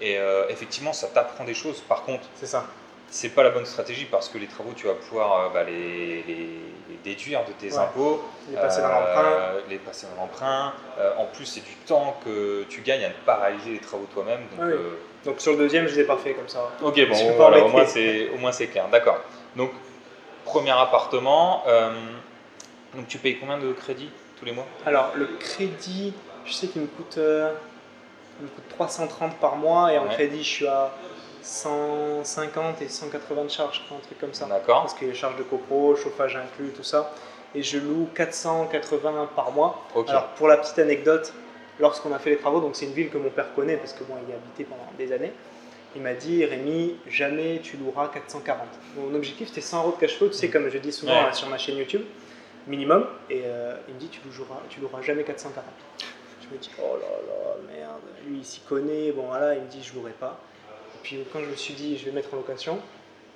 Et 0.00 0.18
euh, 0.18 0.46
effectivement, 0.48 0.92
ça 0.92 1.08
t'apprend 1.08 1.44
des 1.44 1.54
choses. 1.54 1.80
Par 1.80 2.02
contre, 2.04 2.24
C'est 2.34 2.46
ça. 2.46 2.64
c'est 3.10 3.30
pas 3.30 3.42
la 3.42 3.50
bonne 3.50 3.66
stratégie 3.66 4.06
parce 4.06 4.28
que 4.28 4.38
les 4.38 4.46
travaux, 4.46 4.72
tu 4.74 4.86
vas 4.86 4.94
pouvoir 4.94 5.40
euh, 5.40 5.48
bah, 5.52 5.64
les, 5.64 6.22
les- 6.22 6.44
les 6.88 6.96
déduire 7.04 7.44
de 7.44 7.52
tes 7.52 7.72
Ouais. 7.72 7.78
impôts. 7.78 8.22
Les 8.50 8.56
passer 8.56 8.80
dans 8.80 8.88
l'emprunt. 8.88 9.38
Les 9.68 9.76
passer 9.78 10.06
dans 10.14 10.22
l'emprunt. 10.22 10.72
En 11.18 11.26
plus, 11.26 11.44
c'est 11.46 11.60
du 11.64 11.74
temps 11.86 12.18
que 12.24 12.64
tu 12.70 12.80
gagnes 12.80 13.04
à 13.04 13.08
ne 13.08 13.14
pas 13.26 13.36
réaliser 13.36 13.72
les 13.72 13.78
travaux 13.80 14.06
toi-même. 14.12 14.40
Donc, 14.56 14.60
Ah 14.62 14.64
oui. 14.66 14.74
Donc 15.24 15.40
sur 15.40 15.52
le 15.52 15.58
deuxième, 15.58 15.86
je 15.88 15.94
les 15.96 16.00
ai 16.02 16.04
pas 16.04 16.16
fait 16.16 16.32
comme 16.32 16.48
ça. 16.48 16.70
Ok, 16.80 16.98
bon, 17.08 17.32
voilà, 17.36 17.64
au 17.64 17.68
moins 17.68 17.84
c'est 17.86 18.30
au 18.30 18.38
moins 18.38 18.52
c'est 18.52 18.68
clair. 18.68 18.86
D'accord. 18.88 19.18
Donc 19.56 19.72
premier 20.44 20.70
appartement. 20.70 21.62
donc 22.94 23.06
tu 23.08 23.18
payes 23.18 23.36
combien 23.38 23.58
de 23.58 23.72
crédit 23.72 24.10
tous 24.38 24.44
les 24.44 24.52
mois 24.52 24.66
Alors 24.86 25.12
le 25.16 25.26
crédit, 25.38 26.12
je 26.44 26.52
sais 26.52 26.66
qu'il 26.68 26.82
me 26.82 26.86
coûte, 26.86 27.16
euh, 27.18 27.52
il 28.40 28.44
me 28.44 28.48
coûte 28.50 28.64
330 28.70 29.36
par 29.36 29.56
mois 29.56 29.92
et 29.92 29.98
en 29.98 30.04
Ouais. 30.06 30.14
crédit, 30.14 30.42
je 30.42 30.48
suis 30.48 30.66
à 30.66 30.92
150 31.42 32.82
et 32.82 32.88
180 32.88 33.44
de 33.44 33.48
charges, 33.50 33.82
un 33.90 33.98
truc 34.00 34.18
comme 34.18 34.34
ça. 34.34 34.46
D'accord. 34.46 34.82
Parce 34.82 34.94
a 34.94 35.04
les 35.04 35.14
charges 35.14 35.36
de 35.36 35.42
copro, 35.42 35.96
chauffage 35.96 36.36
inclus, 36.36 36.70
tout 36.70 36.82
ça. 36.82 37.12
Et 37.54 37.62
je 37.62 37.78
loue 37.78 38.08
480 38.14 39.30
par 39.34 39.50
mois. 39.52 39.82
Ok. 39.94 40.08
Alors 40.10 40.26
pour 40.36 40.48
la 40.48 40.58
petite 40.58 40.78
anecdote, 40.78 41.32
lorsqu'on 41.80 42.12
a 42.12 42.18
fait 42.18 42.30
les 42.30 42.36
travaux, 42.36 42.60
donc 42.60 42.76
c'est 42.76 42.84
une 42.86 42.92
ville 42.92 43.08
que 43.10 43.18
mon 43.18 43.30
père 43.30 43.54
connaît 43.54 43.76
parce 43.76 43.92
que 43.94 44.04
bon, 44.04 44.14
il 44.22 44.30
y 44.30 44.32
a 44.32 44.36
habité 44.36 44.64
pendant 44.64 44.84
des 44.98 45.12
années. 45.12 45.32
Il 45.96 46.02
m'a 46.02 46.12
dit 46.12 46.44
Rémi, 46.44 46.96
jamais 47.08 47.60
tu 47.62 47.78
loueras 47.78 48.08
440. 48.08 48.66
Mon 48.98 49.14
objectif 49.14 49.48
c'était 49.48 49.62
100 49.62 49.78
euros 49.82 49.92
de 49.96 50.00
cash 50.00 50.16
flow, 50.18 50.28
tu 50.28 50.34
sais, 50.34 50.48
comme 50.50 50.68
je 50.68 50.76
dis 50.78 50.92
souvent 50.92 51.12
Ouais. 51.12 51.18
hein, 51.30 51.32
sur 51.32 51.48
ma 51.48 51.56
chaîne 51.56 51.78
YouTube, 51.78 52.02
minimum. 52.66 53.06
Et 53.30 53.42
euh, 53.44 53.76
il 53.88 53.94
me 53.94 54.00
dit 54.00 54.08
tu 54.08 54.20
loueras, 54.24 54.60
tu 54.68 54.80
loueras 54.80 55.02
jamais 55.02 55.24
440. 55.24 55.64
Je 56.42 56.54
me 56.54 56.60
dis 56.60 56.70
oh 56.82 56.96
là 57.00 57.08
là, 57.26 57.56
merde, 57.78 58.00
lui 58.26 58.38
il 58.38 58.44
s'y 58.44 58.60
connaît, 58.60 59.12
bon 59.12 59.26
voilà, 59.26 59.54
il 59.54 59.62
me 59.62 59.68
dit 59.68 59.82
je 59.82 59.94
louerai 59.94 60.12
pas. 60.12 60.38
Et 60.94 60.98
puis 61.02 61.18
quand 61.32 61.40
je 61.40 61.46
me 61.46 61.56
suis 61.56 61.74
dit 61.74 61.96
je 61.98 62.04
vais 62.06 62.10
mettre 62.12 62.32
en 62.34 62.38
location, 62.38 62.80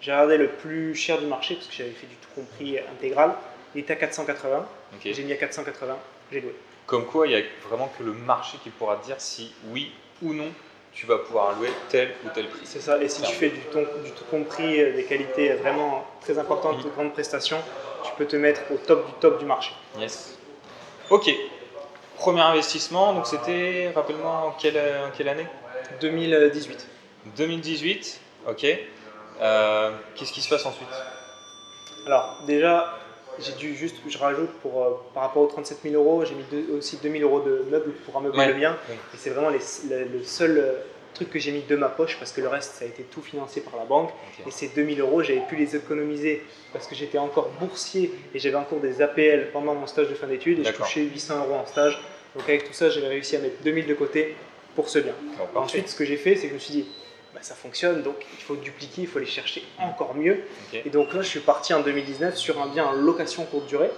j'ai 0.00 0.12
regardé 0.12 0.36
le 0.38 0.48
plus 0.48 0.94
cher 0.94 1.18
du 1.18 1.26
marché 1.26 1.54
parce 1.54 1.66
que 1.68 1.74
j'avais 1.74 1.90
fait 1.90 2.06
du 2.06 2.16
tout 2.16 2.28
compris 2.34 2.78
intégral. 2.78 3.34
Il 3.74 3.80
était 3.80 3.94
à 3.94 3.96
480, 3.96 4.66
Ok. 4.94 5.00
j'ai 5.04 5.24
mis 5.24 5.32
à 5.32 5.36
480, 5.36 5.96
j'ai 6.30 6.40
loué. 6.40 6.54
Comme 6.86 7.06
quoi, 7.06 7.26
il 7.26 7.30
n'y 7.34 7.40
a 7.40 7.44
vraiment 7.66 7.90
que 7.96 8.02
le 8.02 8.12
marché 8.12 8.58
qui 8.62 8.70
pourra 8.70 8.96
dire 8.96 9.20
si 9.20 9.54
oui 9.68 9.92
ou 10.20 10.34
non 10.34 10.48
tu 10.94 11.06
vas 11.06 11.18
pouvoir 11.18 11.56
louer 11.56 11.70
tel 11.88 12.14
ou 12.24 12.28
tel 12.34 12.48
prix. 12.48 12.60
C'est 12.64 12.80
ça, 12.80 13.02
et 13.02 13.08
si 13.08 13.22
tu 13.22 13.32
fais 13.32 13.50
du, 13.50 13.60
ton- 13.60 13.86
du 14.04 14.10
tout 14.12 14.24
compris, 14.30 14.80
euh, 14.80 14.92
des 14.94 15.04
qualités 15.04 15.54
vraiment 15.54 16.06
très 16.20 16.38
importantes, 16.38 16.82
de 16.84 16.88
grandes 16.90 17.12
prestations, 17.12 17.58
tu 18.04 18.12
peux 18.18 18.26
te 18.26 18.36
mettre 18.36 18.60
au 18.70 18.76
top 18.76 19.06
du 19.06 19.12
top 19.14 19.38
du 19.38 19.44
marché. 19.46 19.72
Yes. 19.98 20.36
Ok. 21.10 21.30
Premier 22.16 22.42
investissement, 22.42 23.14
donc 23.14 23.26
c'était, 23.26 23.90
rappelle-moi, 23.94 24.30
en 24.30 24.50
quelle, 24.52 24.76
en 24.76 25.10
quelle 25.16 25.28
année? 25.28 25.46
2018. 26.00 26.86
2018. 27.36 28.20
Ok. 28.48 28.66
Euh, 29.40 29.90
Qu'est-ce 30.14 30.32
qui 30.32 30.40
se 30.42 30.48
passe 30.48 30.64
ensuite? 30.66 30.88
Alors 32.06 32.36
déjà, 32.46 32.98
j'ai 33.38 33.52
dû 33.52 33.74
juste, 33.74 33.96
je 34.08 34.18
rajoute 34.18 34.50
pour, 34.62 34.82
euh, 34.82 34.90
par 35.14 35.24
rapport 35.24 35.42
aux 35.42 35.46
37 35.46 35.78
000 35.82 35.94
euros, 35.94 36.24
j'ai 36.24 36.34
mis 36.34 36.44
deux- 36.50 36.74
aussi 36.76 36.98
2 37.02 37.10
000 37.10 37.22
euros 37.22 37.40
de 37.40 37.64
meubles 37.70 37.92
pour 38.04 38.16
ameubler 38.16 38.38
Ouais. 38.38 38.48
le 38.48 38.54
bien. 38.54 38.76
Et 38.90 39.16
c'est 39.16 39.30
vraiment 39.30 39.50
les- 39.50 39.58
le, 39.90 40.04
le 40.18 40.22
seul 40.24 40.58
euh, 40.58 40.72
truc 41.14 41.30
que 41.30 41.38
j'ai 41.38 41.52
mis 41.52 41.62
de 41.62 41.76
ma 41.76 41.88
poche 41.88 42.16
parce 42.18 42.32
que 42.32 42.40
le 42.40 42.48
reste, 42.48 42.72
ça 42.74 42.84
a 42.84 42.88
été 42.88 43.02
tout 43.02 43.20
financé 43.22 43.60
par 43.60 43.76
la 43.76 43.84
banque. 43.84 44.10
Et 44.46 44.50
ces 44.50 44.68
2000 44.68 45.00
euros, 45.00 45.22
j'avais 45.22 45.42
pu 45.48 45.56
les 45.56 45.76
économiser 45.76 46.42
parce 46.72 46.86
que 46.86 46.94
j'étais 46.94 47.18
encore 47.18 47.50
boursier 47.60 48.12
et 48.34 48.38
j'avais 48.38 48.56
encore 48.56 48.80
des 48.80 49.02
APL 49.02 49.48
pendant 49.52 49.74
mon 49.74 49.86
stage 49.86 50.08
de 50.08 50.14
fin 50.14 50.26
d'études 50.26 50.60
et 50.60 50.64
je 50.64 50.72
touchais 50.72 51.02
800 51.02 51.38
euros 51.46 51.54
en 51.56 51.66
stage. 51.66 52.00
Donc 52.34 52.48
avec 52.48 52.64
tout 52.64 52.72
ça, 52.72 52.88
j'avais 52.88 53.08
réussi 53.08 53.36
à 53.36 53.40
mettre 53.40 53.62
2000 53.62 53.86
de 53.86 53.94
côté 53.94 54.34
pour 54.74 54.88
ce 54.88 55.00
bien. 55.00 55.12
Bon. 55.52 55.60
Ensuite, 55.60 55.88
ce 55.90 55.94
que 55.96 56.04
j'ai 56.06 56.16
fait, 56.16 56.34
c'est 56.34 56.44
que 56.44 56.48
je 56.48 56.54
me 56.54 56.58
suis 56.58 56.72
dit, 56.72 56.86
bah, 57.34 57.40
ça 57.42 57.54
fonctionne, 57.54 58.02
donc 58.02 58.16
il 58.32 58.42
faut 58.42 58.56
dupliquer, 58.56 59.02
il 59.02 59.08
faut 59.08 59.18
aller 59.18 59.26
chercher 59.26 59.64
encore 59.78 60.14
mieux. 60.14 60.40
Et 60.72 60.90
donc 60.90 61.14
là, 61.14 61.22
je 61.22 61.28
suis 61.28 61.40
parti 61.40 61.72
en 61.72 61.80
2019 61.80 62.36
sur 62.36 62.60
un 62.60 62.66
bien 62.66 62.84
en 62.84 62.92
location 62.92 63.44
courte 63.44 63.66
durée. 63.66 63.90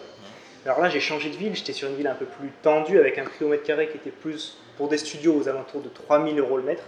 Alors 0.64 0.81
là, 0.81 0.88
j'ai 0.88 1.00
changé 1.00 1.29
de 1.29 1.37
ville, 1.37 1.55
j'étais 1.55 1.75
sur 1.75 1.88
une 1.88 1.97
ville 1.97 2.07
un 2.07 2.14
peu 2.14 2.25
plus 2.25 2.50
tendue 2.62 2.99
avec 2.99 3.19
un 3.19 3.25
prix 3.25 3.45
au 3.45 3.49
mètre 3.49 3.64
carré 3.64 3.88
qui 3.88 3.97
était 3.97 4.11
plus 4.11 4.57
pour 4.79 4.88
des 4.88 4.99
studios 4.99 5.35
aux 5.35 5.49
alentours 5.49 5.83
de 5.83 5.88
3000 5.88 6.38
euros 6.38 6.57
le 6.57 6.62
mètre. 6.62 6.85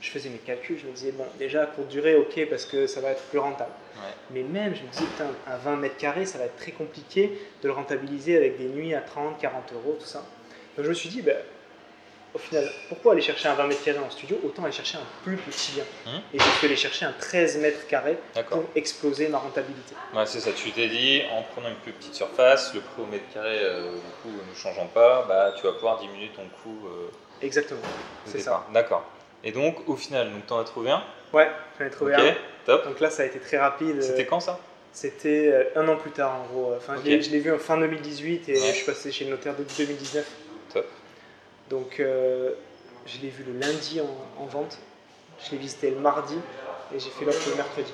Je 0.00 0.10
faisais 0.10 0.28
mes 0.28 0.38
calculs, 0.38 0.78
je 0.78 0.86
me 0.86 0.92
disais, 0.92 1.12
bon, 1.12 1.24
déjà 1.38 1.66
courte 1.66 1.88
durée, 1.88 2.14
ok, 2.16 2.48
parce 2.48 2.64
que 2.64 2.86
ça 2.86 3.00
va 3.00 3.10
être 3.10 3.22
plus 3.24 3.38
rentable. 3.38 3.70
Ouais. 3.96 4.12
Mais 4.30 4.42
même, 4.42 4.74
je 4.74 4.82
me 4.82 4.88
disais, 4.88 5.04
putain, 5.04 5.26
à 5.46 5.56
20 5.56 5.76
mètres 5.76 5.96
carrés, 5.96 6.26
ça 6.26 6.38
va 6.38 6.44
être 6.44 6.56
très 6.56 6.72
compliqué 6.72 7.38
de 7.62 7.68
le 7.68 7.74
rentabiliser 7.74 8.36
avec 8.36 8.56
des 8.58 8.66
nuits 8.66 8.94
à 8.94 9.00
30, 9.00 9.38
40 9.38 9.72
euros, 9.72 9.96
tout 9.98 10.06
ça. 10.06 10.24
Donc 10.76 10.84
je 10.84 10.90
me 10.90 10.94
suis 10.94 11.08
dit, 11.08 11.22
ben, 11.22 11.36
au 12.36 12.38
final, 12.38 12.70
pourquoi 12.88 13.12
aller 13.12 13.22
chercher 13.22 13.48
un 13.48 13.54
20 13.54 13.66
mètres 13.66 13.82
carrés 13.82 13.98
en 13.98 14.10
studio 14.10 14.38
Autant 14.44 14.62
aller 14.64 14.72
chercher 14.72 14.98
un 14.98 15.06
plus 15.24 15.36
petit 15.38 15.72
bien. 15.72 15.84
Mhm. 16.06 16.20
Et 16.34 16.38
pu 16.38 16.66
aller 16.66 16.76
chercher 16.76 17.06
un 17.06 17.12
13 17.18 17.56
mètres 17.58 17.86
carrés 17.88 18.18
pour 18.50 18.64
exploser 18.76 19.28
ma 19.28 19.38
rentabilité. 19.38 19.94
Ouais, 20.14 20.26
c'est 20.26 20.40
ça, 20.40 20.50
tu 20.52 20.70
t'es 20.72 20.88
dit, 20.88 21.22
en 21.32 21.42
prenant 21.42 21.68
une 21.70 21.76
plus 21.76 21.92
petite 21.92 22.14
surface, 22.14 22.74
le 22.74 22.80
prix 22.80 23.02
au 23.02 23.06
mètre 23.06 23.24
carré, 23.32 23.58
euh, 23.62 23.90
du 23.92 23.98
coup, 24.22 24.28
ne 24.48 24.54
changeant 24.54 24.86
pas, 24.86 25.24
bah, 25.26 25.54
tu 25.56 25.64
vas 25.66 25.72
pouvoir 25.72 25.98
diminuer 25.98 26.30
ton 26.36 26.42
coût 26.62 26.86
euh, 26.86 27.08
Exactement. 27.42 27.80
C'est 28.26 28.38
départ. 28.38 28.66
D'accord. 28.72 29.04
Et 29.42 29.52
donc, 29.52 29.88
au 29.88 29.96
final, 29.96 30.30
donc, 30.32 30.46
t'en 30.46 30.58
as 30.60 30.64
trouvé 30.64 30.90
un? 30.90 31.02
Ouais, 31.32 31.50
j'en 31.78 31.86
ai 31.86 31.90
trouvé 31.90 32.14
Ok, 32.14 32.20
un. 32.20 32.34
top. 32.66 32.84
Donc 32.86 33.00
là, 33.00 33.10
ça 33.10 33.22
a 33.22 33.26
été 33.26 33.38
très 33.38 33.58
rapide. 33.58 34.02
C'était 34.02 34.26
quand 34.26 34.40
ça? 34.40 34.58
C'était 34.92 35.48
euh, 35.52 35.64
un 35.80 35.86
an 35.88 35.96
plus 35.96 36.10
tard, 36.10 36.34
en 36.40 36.46
gros. 36.52 36.74
Enfin, 36.76 36.94
je 37.02 37.08
l'ai- 37.08 37.20
je 37.22 37.30
l'ai 37.30 37.38
vu 37.40 37.52
en 37.52 37.58
fin 37.58 37.76
2018 37.78 38.48
et 38.48 38.52
Ouais. 38.52 38.58
je 38.68 38.72
suis 38.72 38.86
passé 38.86 39.12
chez 39.12 39.24
le 39.24 39.30
notaire 39.32 39.54
début 39.54 39.72
2019. 39.76 40.24
Top. 40.72 40.86
Donc, 41.70 42.00
euh, 42.00 42.50
je 43.06 43.18
l'ai 43.22 43.28
vu 43.28 43.44
le 43.44 43.58
lundi 43.58 44.00
en, 44.00 44.42
en 44.42 44.46
vente. 44.46 44.78
Je 45.44 45.50
l'ai 45.52 45.58
visité 45.58 45.90
le 45.90 45.96
mardi 45.98 46.36
et 46.94 46.98
j'ai 46.98 47.10
fait 47.10 47.24
l'offre 47.24 47.48
le 47.50 47.56
mercredi. 47.56 47.92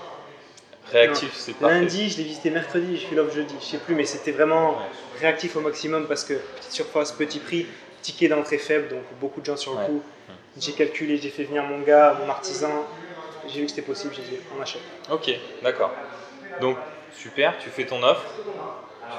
Réactif, 0.90 1.32
c'est 1.34 1.54
parfait. 1.54 1.80
Lundi, 1.80 2.08
je 2.10 2.18
l'ai 2.18 2.24
visité 2.24 2.50
mercredi, 2.50 2.96
j'ai 2.96 3.06
fait 3.06 3.14
l'offre 3.14 3.34
jeudi. 3.34 3.54
Je 3.60 3.64
sais 3.64 3.78
plus, 3.78 3.94
mais 3.94 4.04
c'était 4.04 4.32
vraiment 4.32 4.78
réactif 5.20 5.56
au 5.56 5.60
maximum 5.60 6.06
parce 6.06 6.24
que 6.24 6.34
petite 6.34 6.72
surface, 6.72 7.12
petit 7.12 7.38
prix, 7.38 7.66
ticket 8.02 8.28
d'entrée 8.28 8.58
faible, 8.58 8.88
donc 8.88 9.02
beaucoup 9.20 9.40
de 9.40 9.46
gens 9.46 9.56
sur 9.56 9.72
le 9.72 9.78
Ouais. 9.78 9.86
coup. 9.86 10.02
J'ai 10.58 10.72
calculé, 10.72 11.16
j'ai 11.16 11.30
fait 11.30 11.44
venir 11.44 11.62
mon 11.62 11.80
gars, 11.80 12.16
mon 12.20 12.28
artisan. 12.28 12.84
J'ai 13.48 13.60
vu 13.60 13.64
que 13.66 13.70
c'était 13.70 13.82
possible, 13.82 14.12
j'ai 14.14 14.22
dit 14.22 14.36
on 14.56 14.60
achète. 14.62 14.82
Ok, 15.10 15.30
d'accord. 15.62 15.90
Donc, 16.60 16.76
super, 17.16 17.56
tu 17.58 17.70
fais 17.70 17.86
ton 17.86 18.02
offre. 18.02 18.24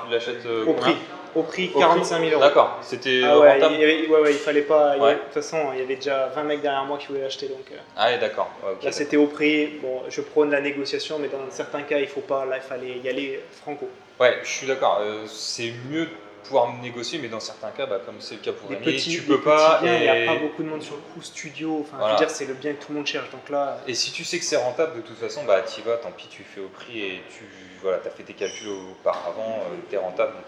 Tu 0.06 0.12
l'achètes 0.12 0.46
euh, 0.46 0.66
Au 0.66 0.74
prix, 0.74 0.96
au 1.36 1.44
prix 1.44 1.72
Au 1.74 1.80
45 1.80 2.20
000 2.20 2.32
euros. 2.32 2.42
D'accord, 2.42 2.78
c'était 2.82 3.22
Ah 3.26 3.40
ouais, 3.40 3.54
rentable 3.54 3.76
il, 3.76 3.80
y 3.82 3.84
avait- 3.84 4.08
ouais, 4.08 4.20
ouais, 4.22 4.32
il 4.32 4.38
fallait 4.38 4.62
pas. 4.62 4.98
de 4.98 5.14
toute 5.26 5.34
façon, 5.34 5.58
il 5.74 5.80
y 5.80 5.82
avait 5.84 5.96
déjà 5.96 6.28
20 6.28 6.44
mecs 6.44 6.62
derrière 6.62 6.86
moi 6.86 6.98
qui 6.98 7.08
voulaient 7.08 7.22
l'acheter. 7.22 7.48
Donc 7.48 7.66
euh, 7.72 7.76
Ah 7.98 8.08
ouais, 8.08 8.18
d'accord. 8.20 8.50
Là, 8.82 8.92
c'était 8.92 9.18
au 9.18 9.28
prix. 9.28 9.68
Bon, 9.82 10.02
je 10.10 10.22
prône 10.22 10.52
la 10.52 10.62
négociation, 10.62 11.20
mais 11.20 11.28
dans 11.28 11.40
certains 11.50 11.82
cas, 11.84 11.98
il 12.00 12.08
faut 12.08 12.22
pas. 12.22 12.46
Là, 12.46 12.58
il 12.58 12.62
fallait 12.64 12.98
y 13.04 13.10
aller 13.10 13.40
franco. 13.62 13.88
Ouais, 14.20 14.38
je 14.44 14.50
suis 14.50 14.68
d'accord. 14.68 15.00
euh, 15.02 15.24
c'est 15.28 15.72
mieux 15.90 16.06
de 16.06 16.10
pouvoir 16.44 16.74
négocier, 16.82 17.20
mais 17.22 17.30
dans 17.30 17.40
certains 17.40 17.70
cas, 17.72 17.86
bah, 17.86 18.02
comme 18.06 18.16
c'est 18.20 18.36
le 18.36 18.42
cas 18.42 18.52
pour 18.52 18.70
Les 18.70 18.76
Rémi, 18.76 18.92
petits, 18.98 19.12
tu 19.12 19.22
peux 19.22 19.40
pas. 19.40 19.80
il 19.82 19.90
n'y 20.02 20.08
a 20.10 20.26
pas 20.26 20.36
beaucoup 20.40 20.62
de 20.62 20.68
monde 20.68 20.84
sur 20.84 20.96
le 20.96 21.02
coup. 21.14 21.22
Studio, 21.22 21.80
enfin, 21.82 21.96
Voilà. 21.98 22.16
je 22.16 22.20
veux 22.20 22.26
dire, 22.28 22.36
c'est 22.36 22.46
le 22.46 22.54
bien 22.54 22.74
que 22.74 22.84
tout 22.84 22.92
le 22.92 22.98
monde 22.98 23.08
cherche. 23.08 23.30
Donc 23.32 23.50
là, 23.50 23.78
Et 23.88 23.94
si 23.94 24.12
tu 24.12 24.24
sais 24.26 24.38
que 24.40 24.44
c'est 24.46 24.58
rentable, 24.58 24.98
de 24.98 25.02
toute 25.08 25.18
façon, 25.18 25.46
bah 25.46 25.62
t'y 25.62 25.82
vas, 25.82 25.96
tant 25.98 26.12
pis, 26.12 26.28
tu 26.30 26.44
fais 26.44 26.60
au 26.60 26.68
prix 26.68 27.00
et 27.02 27.22
tu 27.30 27.46
voilà, 27.82 28.00
as 28.06 28.10
fait 28.10 28.24
tes 28.24 28.34
calculs 28.34 28.68
auparavant, 28.92 29.60
tu 29.90 29.96
es 29.96 29.98
rentable, 29.98 30.34
donc 30.34 30.44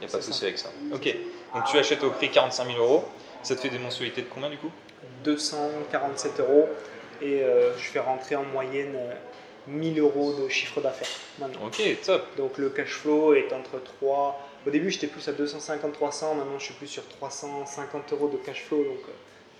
il 0.00 0.04
n'y 0.04 0.06
a 0.06 0.12
pas 0.12 0.18
de 0.18 0.22
souci 0.22 0.44
avec 0.44 0.58
ça. 0.58 0.70
Ok, 0.92 1.14
donc 1.54 1.64
tu 1.70 1.78
achètes 1.78 2.02
au 2.04 2.10
prix 2.10 2.30
45 2.30 2.66
000 2.66 2.78
euros, 2.78 3.04
ça 3.42 3.54
te 3.56 3.60
fait 3.60 3.68
des 3.70 3.78
mensualités 3.78 4.22
de 4.22 4.26
combien 4.32 4.50
du 4.50 4.56
coup? 4.58 4.70
247 5.24 6.40
euros 6.40 6.68
et 7.20 7.42
euh, 7.42 7.76
je 7.76 7.82
fais 7.84 7.98
rentrer 7.98 8.36
en 8.36 8.44
moyenne 8.44 8.94
euh, 8.96 9.14
1000 9.66 9.98
euros 10.00 10.32
de 10.34 10.48
chiffre 10.48 10.80
d'affaires 10.80 11.08
maintenant. 11.38 11.66
Ok, 11.66 11.82
top. 12.04 12.24
Donc 12.36 12.58
le 12.58 12.70
cash 12.70 12.90
flow 12.90 13.34
est 13.34 13.52
entre 13.52 13.82
3. 13.82 14.44
Au 14.66 14.70
début, 14.70 14.90
j'étais 14.90 15.06
plus 15.06 15.26
à 15.28 15.32
250-300, 15.32 16.36
maintenant 16.36 16.58
je 16.58 16.64
suis 16.64 16.74
plus 16.74 16.86
sur 16.88 17.06
350 17.08 18.12
euros 18.12 18.28
de 18.28 18.36
cash 18.38 18.62
flow, 18.64 18.84
donc 18.84 18.98
euh, 19.08 19.12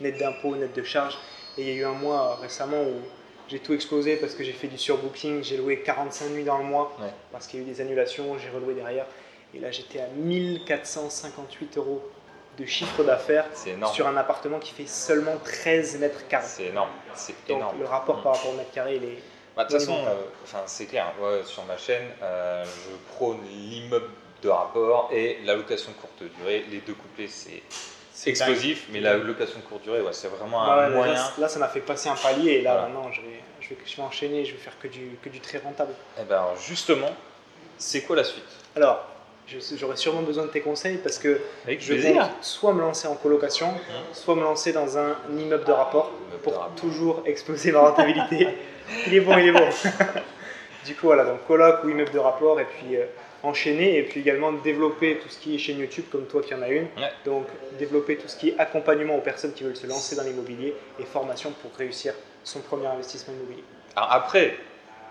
net 0.04 0.18
d'impôts, 0.18 0.56
net 0.56 0.74
de 0.74 0.82
charges. 0.82 1.18
Et 1.56 1.62
il 1.62 1.68
y 1.68 1.72
a 1.72 1.74
eu 1.74 1.84
un 1.84 1.92
mois 1.92 2.36
euh, 2.38 2.42
récemment 2.42 2.82
où 2.82 2.94
j'ai 3.48 3.58
tout 3.58 3.72
explosé 3.74 4.16
parce 4.16 4.34
que 4.34 4.44
j'ai 4.44 4.52
fait 4.52 4.66
du 4.68 4.78
surbooking, 4.78 5.42
j'ai 5.42 5.56
loué 5.56 5.80
45 5.80 6.28
nuits 6.30 6.44
dans 6.44 6.58
le 6.58 6.64
mois 6.64 6.94
Ouais. 7.00 7.08
parce 7.32 7.46
qu'il 7.46 7.60
y 7.60 7.62
a 7.62 7.66
eu 7.66 7.70
des 7.70 7.80
annulations, 7.80 8.36
j'ai 8.38 8.50
reloué 8.50 8.74
derrière. 8.74 9.06
Et 9.54 9.58
là, 9.60 9.70
j'étais 9.70 10.00
à 10.00 10.08
1458 10.08 11.76
euros 11.78 12.02
de 12.58 12.66
chiffre 12.66 13.04
d'affaires 13.04 13.46
sur 13.94 14.06
un 14.06 14.16
appartement 14.16 14.58
qui 14.58 14.72
fait 14.74 14.86
seulement 14.88 15.36
13 15.44 15.98
mètres 16.00 16.26
carrés. 16.28 16.44
C'est 16.46 16.64
énorme, 16.66 16.90
c'est 17.14 17.34
Donc 17.48 17.58
énorme. 17.58 17.78
le 17.78 17.86
rapport 17.86 18.22
par 18.22 18.34
rapport 18.34 18.50
au 18.52 18.56
mètre 18.56 18.72
carré, 18.72 18.96
il 18.96 19.04
est. 19.04 19.18
Bah, 19.56 19.64
De 19.64 19.70
toute 19.70 19.78
façon, 19.80 19.96
euh, 20.06 20.62
c'est 20.66 20.86
clair, 20.86 21.12
ouais, 21.20 21.42
sur 21.44 21.64
ma 21.64 21.76
chaîne, 21.76 22.04
euh, 22.22 22.64
je 22.64 23.14
prône 23.14 23.38
l'immeuble 23.44 24.08
de 24.42 24.48
rapport 24.48 25.08
et 25.12 25.38
la 25.44 25.54
location 25.54 25.92
courte 26.00 26.22
durée. 26.38 26.64
Les 26.70 26.78
deux 26.78 26.94
couplets, 26.94 27.26
c'est 27.28 27.62
explosif, 28.30 28.86
mais 28.90 29.00
la 29.00 29.16
location 29.16 29.60
courte 29.68 29.82
durée, 29.82 30.00
ouais, 30.00 30.12
c'est 30.12 30.28
vraiment 30.28 30.62
Ouais, 30.64 30.70
un 30.70 30.76
là, 30.76 30.88
moyen. 30.90 31.24
là, 31.38 31.48
ça 31.48 31.58
m'a 31.58 31.68
fait 31.68 31.80
passer 31.80 32.08
un 32.08 32.14
palier 32.16 32.52
et 32.52 32.62
là, 32.62 32.72
Voilà. 32.74 32.88
maintenant, 32.88 33.10
je 33.12 33.20
vais, 33.22 33.40
je, 33.60 33.68
vais, 33.70 33.76
je 33.84 33.96
vais 33.96 34.02
enchaîner, 34.02 34.44
je 34.44 34.52
vais 34.52 34.58
faire 34.58 34.78
que 34.78 34.88
du, 34.88 35.16
que 35.22 35.28
du 35.28 35.40
très 35.40 35.58
rentable. 35.58 35.92
Eh 36.20 36.24
ben, 36.24 36.44
justement, 36.66 37.10
c'est 37.78 38.02
quoi 38.02 38.14
la 38.16 38.24
suite? 38.24 38.44
Alors, 38.76 39.04
j'aurais 39.76 39.96
sûrement 39.96 40.22
besoin 40.22 40.44
de 40.44 40.50
tes 40.50 40.60
conseils 40.60 40.98
parce 40.98 41.18
que 41.18 41.40
Avec 41.64 41.80
je 41.80 41.94
compte 41.94 42.30
soit 42.40 42.72
me 42.72 42.80
lancer 42.80 43.08
en 43.08 43.14
colocation, 43.14 43.68
soit 44.12 44.34
me 44.34 44.42
lancer 44.42 44.72
dans 44.72 44.98
un 44.98 45.16
immeuble 45.38 45.64
de 45.64 45.72
rapport 45.72 46.12
Immeuble 46.12 46.32
de 46.32 46.42
pour 46.42 46.52
rapport. 46.54 46.74
toujours 46.76 47.22
exploser 47.26 47.72
ma 47.72 47.80
rentabilité. 47.80 48.48
il 49.06 49.14
est 49.14 49.20
bon, 49.20 49.36
il 49.38 49.48
est 49.48 49.52
bon. 49.52 49.68
du 50.86 50.94
coup, 50.94 51.06
voilà, 51.06 51.24
donc 51.24 51.46
coloc 51.46 51.84
ou 51.84 51.90
immeuble 51.90 52.12
de 52.12 52.18
rapport 52.18 52.60
et 52.60 52.64
puis 52.64 52.96
euh, 52.96 53.04
enchaîner 53.42 53.98
et 53.98 54.02
puis 54.02 54.20
également 54.20 54.52
développer 54.52 55.18
tout 55.18 55.28
ce 55.28 55.38
qui 55.38 55.54
est 55.54 55.58
chaîne 55.58 55.78
YouTube 55.78 56.04
comme 56.10 56.26
toi 56.26 56.42
qui 56.42 56.54
en 56.54 56.62
as 56.62 56.68
une. 56.68 56.84
Ouais. 56.96 57.12
Donc 57.24 57.46
développer 57.78 58.16
tout 58.16 58.28
ce 58.28 58.36
qui 58.36 58.50
est 58.50 58.58
accompagnement 58.58 59.16
aux 59.16 59.20
personnes 59.20 59.52
qui 59.52 59.64
veulent 59.64 59.76
se 59.76 59.86
lancer 59.86 60.16
dans 60.16 60.24
l'immobilier 60.24 60.74
et 60.98 61.04
formation 61.04 61.52
pour 61.62 61.70
réussir 61.76 62.14
son 62.44 62.60
premier 62.60 62.86
investissement 62.86 63.34
immobilier. 63.34 63.64
Alors 63.96 64.12
après, 64.12 64.56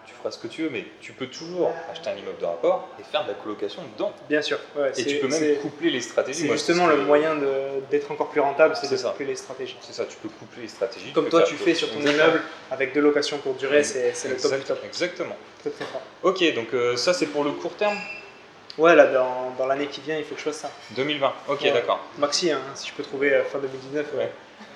tu 0.07 0.13
feras 0.15 0.31
ce 0.31 0.39
que 0.39 0.47
tu 0.47 0.63
veux, 0.63 0.69
mais 0.69 0.85
tu 1.01 1.11
peux 1.11 1.27
toujours 1.27 1.71
acheter 1.91 2.09
un 2.09 2.15
immeuble 2.15 2.39
de 2.39 2.45
rapport 2.45 2.87
et 2.99 3.03
faire 3.03 3.23
de 3.23 3.29
la 3.29 3.33
colocation 3.35 3.83
dedans. 3.93 4.13
Bien 4.29 4.41
sûr. 4.41 4.57
ouais, 4.75 4.91
Et 4.97 5.05
tu 5.05 5.17
peux 5.17 5.27
même 5.27 5.57
coupler 5.57 5.89
les 5.91 6.01
stratégies. 6.01 6.41
C'est 6.47 6.51
justement 6.53 6.87
le 6.87 6.95
que- 6.95 7.01
moyen 7.01 7.35
de- 7.35 7.81
d'être 7.91 8.09
encore 8.11 8.29
plus 8.29 8.39
rentable, 8.41 8.75
c'est 8.75 8.89
de 8.89 8.95
ça. 8.97 9.09
couper 9.09 9.25
les 9.25 9.35
stratégies. 9.35 9.77
C'est 9.81 9.93
ça, 9.93 10.05
tu 10.05 10.15
peux 10.17 10.29
coupler 10.29 10.63
les 10.63 10.67
stratégies. 10.69 11.11
Comme 11.11 11.29
toi, 11.29 11.43
tu 11.43 11.55
fais 11.55 11.73
sur 11.75 11.89
ton 11.91 11.99
Exactement. 11.99 12.23
immeuble 12.25 12.41
avec 12.71 12.93
deux 12.93 13.01
locations 13.01 13.37
courte 13.39 13.57
durée, 13.59 13.83
c'est 13.83 14.11
le 14.29 14.35
top 14.37 14.51
du 14.51 14.55
Exact- 14.57 14.65
top. 14.67 14.79
Exactement. 14.85 15.35
Très 15.59 15.69
très 15.71 15.85
fort. 15.85 16.01
Ok, 16.23 16.53
donc 16.55 16.73
euh, 16.73 16.95
ça 16.95 17.13
c'est 17.13 17.27
pour 17.27 17.43
le 17.43 17.51
court 17.51 17.75
terme? 17.75 17.97
Ouais, 18.77 18.95
là, 18.95 19.07
dans, 19.07 19.51
dans 19.57 19.65
l'année 19.65 19.87
qui 19.87 20.01
vient, 20.01 20.17
il 20.17 20.23
faut 20.23 20.35
que 20.35 20.39
je 20.39 20.45
fasse 20.45 20.57
ça. 20.59 20.71
2020, 20.91 21.33
ok, 21.49 21.61
Ouais. 21.63 21.71
d'accord. 21.71 21.99
Maxi, 22.19 22.51
hein, 22.51 22.61
si 22.75 22.87
je 22.89 22.93
peux 22.93 23.01
trouver 23.03 23.33
euh, 23.33 23.43
fin 23.43 23.57
2019, 23.57 24.05
ouais. 24.15 24.31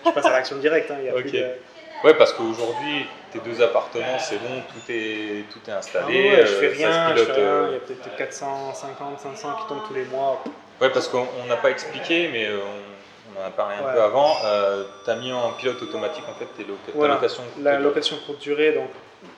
je 0.05 0.09
passe 0.11 0.25
à 0.25 0.31
l'action 0.31 0.57
directe. 0.57 0.89
hein, 0.91 0.95
il 0.99 1.05
y 1.05 1.09
a 1.09 1.13
Ok. 1.15 1.21
plus 1.21 1.31
de... 1.33 1.45
Ouais, 2.03 2.15
parce 2.15 2.33
qu'aujourd'hui, 2.33 3.05
tes 3.31 3.39
deux 3.39 3.61
appartements, 3.61 4.19
c'est 4.19 4.37
bon, 4.37 4.61
tout 4.73 4.91
est, 4.91 5.45
tout 5.51 5.59
est 5.67 5.71
Ah 5.73 5.77
installé. 5.77 6.29
ouais, 6.29 6.45
je 6.45 6.53
euh, 6.53 6.59
fais 6.59 6.69
ça 6.69 6.75
se 6.75 6.77
rien, 6.81 7.07
je 7.09 7.13
pilote, 7.13 7.27
fais 7.27 7.33
rien. 7.41 7.43
euh, 7.51 7.67
Il 7.69 7.73
y 7.73 7.77
a 7.77 7.79
peut-être 7.79 8.15
450, 8.17 9.19
500 9.19 9.55
qui 9.61 9.67
tombent 9.67 9.83
tous 9.87 9.93
les 9.93 10.05
mois. 10.05 10.43
Ouais, 10.81 10.89
parce 10.89 11.07
qu'on 11.07 11.25
on 11.43 11.45
n'a 11.47 11.57
pas 11.57 11.69
expliqué, 11.71 12.29
mais 12.31 12.47
euh, 12.47 12.57
on, 12.59 13.37
on 13.39 13.43
en 13.43 13.47
a 13.47 13.51
parlé 13.51 13.75
un 13.75 13.85
Ouais. 13.87 13.93
peu 13.93 14.01
avant. 14.01 14.35
Euh, 14.45 14.83
tu 15.05 15.09
as 15.11 15.15
mis 15.15 15.31
en 15.31 15.51
pilote 15.53 15.81
automatique 15.81 16.23
en 16.29 16.33
fait 16.33 16.45
tes 16.57 16.63
loca- 16.63 16.91
Voilà, 16.95 17.15
location. 17.15 17.43
La 17.61 17.79
location 17.79 18.17
courte 18.25 18.39
durée, 18.41 18.71
donc 18.73 18.89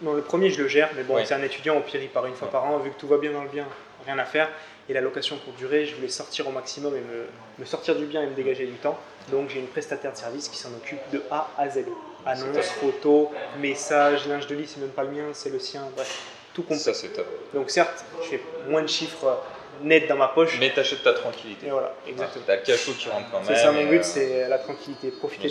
non, 0.02 0.14
le 0.14 0.22
premier 0.22 0.50
je 0.50 0.62
le 0.62 0.68
gère, 0.68 0.90
mais 0.96 1.04
bon, 1.04 1.16
Ouais. 1.16 1.26
c'est 1.26 1.34
un 1.34 1.44
étudiant, 1.44 1.78
au 1.78 1.82
pire 1.82 2.02
il 2.02 2.10
part 2.10 2.26
une 2.26 2.36
fois 2.36 2.50
par 2.50 2.66
an, 2.66 2.78
vu 2.78 2.90
que 2.92 3.00
tout 3.00 3.08
va 3.08 3.18
bien 3.18 3.32
dans 3.32 3.44
le 3.44 3.50
bien, 3.50 3.66
rien 4.06 4.18
à 4.18 4.26
faire. 4.26 4.50
Et 4.90 4.94
la 4.94 5.00
location 5.02 5.38
courte 5.38 5.56
durée, 5.58 5.86
je 5.86 5.96
voulais 5.96 6.10
sortir 6.10 6.46
au 6.48 6.52
maximum 6.52 6.94
et 6.96 7.00
me, 7.00 7.26
me 7.60 7.66
sortir 7.66 7.96
du 7.96 8.06
bien 8.06 8.22
et 8.22 8.26
me 8.26 8.34
dégager 8.36 8.66
du 8.66 8.74
temps. 8.74 8.98
Donc 9.30 9.50
j'ai 9.50 9.60
une 9.60 9.68
prestataire 9.68 10.12
de 10.12 10.18
service 10.18 10.50
qui 10.50 10.58
s'en 10.58 10.70
occupe 10.74 11.00
de 11.12 11.22
A 11.32 11.48
à 11.58 11.70
Z. 11.70 11.86
Annonces, 12.26 12.70
photos, 12.80 13.28
messages, 13.60 14.28
linge 14.28 14.48
de 14.48 14.56
lit, 14.56 14.68
c'est 14.68 14.80
même 14.80 14.90
pas 14.90 15.04
le 15.04 15.12
mien, 15.12 15.26
c'est 15.34 15.50
le 15.50 15.60
sien, 15.60 15.82
bref, 15.96 16.22
tout 16.54 16.62
complet. 16.64 16.78
Ça, 16.78 16.94
c'est 16.94 17.10
top. 17.10 17.28
Donc 17.54 17.70
certes, 17.70 18.04
je 18.24 18.28
fais 18.30 18.42
moins 18.68 18.82
de 18.82 18.88
chiffres 18.88 19.42
nets 19.82 20.08
dans 20.08 20.16
ma 20.16 20.30
poche, 20.30 20.58
Mais 20.60 20.72
t'achètes 20.74 21.04
ta 21.04 21.14
tranquillité. 21.14 21.68
et 21.68 21.70
voilà, 21.70 21.94
exactement. 22.08 22.44
T'as 22.48 22.56
le 22.58 22.62
cachot 22.62 22.92
qui 22.94 23.10
rentre 23.10 23.30
quand 23.32 23.40
même. 23.40 23.48
C'est 23.48 23.62
ça 23.62 23.72
mon 23.72 23.86
but, 23.86 24.00
euh, 24.00 24.04
c'est 24.04 24.48
la 24.48 24.60
tranquillité, 24.60 25.12
profiter 25.12 25.50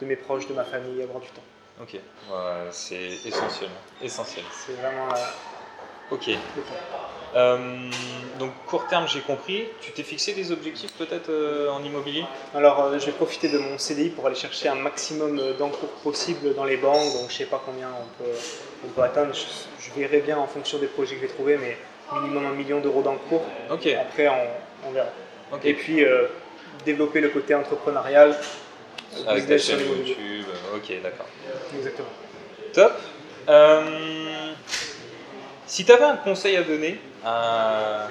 de, 0.00 0.06
mes 0.06 0.16
proches, 0.16 0.46
de 0.46 0.54
ma 0.54 0.64
famille, 0.64 1.02
avoir 1.02 1.20
du 1.20 1.28
temps. 1.28 1.42
Ok, 1.80 1.94
Ouais, 1.94 2.40
c'est 2.70 3.08
essentiel. 3.24 3.70
Essentiel. 4.02 4.44
C'est 4.66 4.74
vraiment 4.74 5.08
euh, 5.12 6.14
Ok. 6.14 6.30
Euh, 7.34 7.90
donc, 8.38 8.52
court 8.66 8.86
terme, 8.86 9.06
j'ai 9.08 9.20
compris. 9.20 9.64
Tu 9.80 9.92
t'es 9.92 10.02
fixé 10.02 10.32
des 10.34 10.52
objectifs 10.52 10.92
peut-être 10.92 11.30
euh, 11.30 11.68
en 11.70 11.82
immobilier? 11.82 12.24
Alors, 12.54 12.80
euh, 12.84 12.98
je 12.98 13.06
vais 13.06 13.12
profiter 13.12 13.48
de 13.48 13.58
mon 13.58 13.76
CDI 13.78 14.10
pour 14.10 14.26
aller 14.26 14.36
chercher 14.36 14.68
un 14.68 14.74
maximum 14.76 15.40
d'encours 15.58 15.90
possible 16.02 16.54
dans 16.54 16.64
les 16.64 16.76
banques. 16.76 17.12
Donc, 17.14 17.30
je 17.30 17.34
sais 17.34 17.46
pas 17.46 17.62
combien 17.64 17.88
on 17.88 18.22
peut, 18.22 18.30
on 18.84 18.88
peut 18.88 19.02
atteindre. 19.02 19.34
Je, 19.34 19.40
je 19.84 19.98
verrai 20.00 20.20
bien 20.20 20.38
en 20.38 20.46
fonction 20.46 20.78
des 20.78 20.86
projets 20.86 21.16
que 21.16 21.22
je 21.22 21.26
vais 21.26 21.32
trouver, 21.32 21.56
mais 21.58 21.76
minimum 22.20 22.46
un 22.46 22.54
million 22.54 22.80
d'euros 22.80 23.02
d'encours. 23.02 23.44
Ok. 23.70 23.86
Après, 23.86 24.28
on, 24.28 24.88
on 24.88 24.92
verra. 24.92 25.08
ok. 25.52 25.60
Et 25.64 25.74
puis, 25.74 26.04
euh, 26.04 26.26
développer 26.84 27.20
le 27.20 27.30
côté 27.30 27.54
entrepreneurial. 27.54 28.36
Avec 29.26 29.46
ta 29.46 29.58
chaîne. 29.58 29.78
YouTube. 29.80 30.46
Ok, 30.74 30.92
d'accord. 31.02 31.26
Exactement. 31.76 32.08
Top. 32.72 32.92
Si 35.66 35.84
tu 35.84 35.92
avais 35.92 36.04
un 36.04 36.16
conseil 36.16 36.56
à 36.56 36.62
donner 36.62 37.00
un 37.26 38.08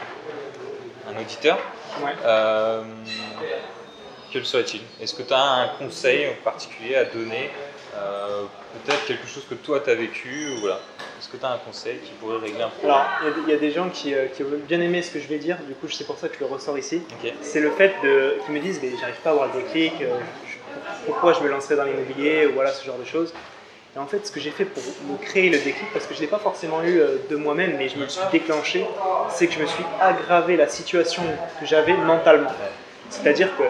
auditeur, 1.19 1.57
Ouais. 2.03 2.11
euh, 2.25 2.83
quel 4.31 4.45
serait-il 4.45 4.81
Est-ce 5.01 5.13
que 5.13 5.23
tu 5.23 5.33
as 5.33 5.41
un 5.41 5.67
conseil 5.77 6.27
en 6.27 6.43
particulier 6.43 6.95
à 6.95 7.05
donner 7.05 7.49
euh, 7.95 8.45
Peut-être 8.85 9.05
quelque 9.05 9.27
chose 9.27 9.45
que 9.47 9.53
toi 9.55 9.79
tu 9.81 9.89
as 9.91 9.95
vécu 9.95 10.47
voilà. 10.59 10.79
Est-ce 11.19 11.29
que 11.29 11.37
tu 11.37 11.45
as 11.45 11.51
un 11.51 11.57
conseil 11.59 11.99
qui 11.99 12.11
pourrait 12.19 12.39
régler 12.39 12.63
un 12.63 12.69
problème 12.69 12.91
Alors, 12.95 13.07
il 13.21 13.27
y 13.27 13.29
a 13.29 13.33
des- 13.33 13.41
il 13.41 13.49
y, 13.49 13.53
a 13.53 13.57
des 13.57 13.71
gens 13.71 13.89
qui, 13.89 14.13
euh, 14.15 14.25
qui 14.27 14.41
ont 14.43 14.47
bien 14.67 14.81
aimé 14.81 15.01
ce 15.03 15.11
que 15.11 15.19
je 15.19 15.27
vais 15.27 15.37
dire. 15.37 15.57
Du 15.67 15.75
coup, 15.75 15.87
c'est 15.87 16.05
pour 16.05 16.17
ça 16.17 16.27
que 16.27 16.33
je 16.35 16.39
le 16.39 16.47
ressors 16.47 16.77
ici. 16.77 17.03
C'est 17.41 17.59
le 17.59 17.69
fait 17.71 17.93
de, 18.03 18.39
qu'ils 18.43 18.53
me 18.55 18.59
disent 18.59 18.79
mais 18.81 18.89
j'arrive 18.99 19.19
pas 19.23 19.29
à 19.29 19.33
avoir 19.33 19.55
le 19.55 19.61
déclic, 19.61 19.93
euh, 20.01 20.09
pourquoi 21.05 21.33
je 21.33 21.41
me 21.41 21.49
lancerais 21.49 21.75
dans 21.75 21.83
l'immobilier, 21.83 22.47
ou 22.47 22.53
voilà 22.53 22.71
ce 22.73 22.83
genre 22.83 22.97
de 22.97 23.05
choses. 23.05 23.33
Et 23.95 23.99
en 23.99 24.07
fait, 24.07 24.25
ce 24.25 24.31
que 24.31 24.39
j'ai 24.39 24.49
fait 24.49 24.65
pour 24.65 24.81
me 25.07 25.17
créer 25.17 25.49
le 25.51 25.59
déclic, 25.59 25.85
parce 25.93 26.07
que 26.07 26.13
je 26.15 26.19
ne 26.19 26.25
l'ai 26.25 26.29
pas 26.29 26.39
forcément 26.39 26.81
eu 26.83 26.99
euh, 26.99 27.17
de 27.29 27.35
moi-même, 27.35 27.75
mais 27.77 27.89
je 27.89 27.97
me 27.97 28.07
suis 28.07 28.23
déclenché, 28.31 28.85
c'est 29.29 29.45
que 29.45 29.53
je 29.53 29.59
me 29.59 29.67
suis 29.67 29.83
aggravé 30.01 30.57
la 30.57 30.67
situation 30.67 31.21
que 31.59 31.65
j'avais 31.67 31.93
mentalement. 31.93 32.49
C'est-à-dire 33.11 33.55
que 33.55 33.63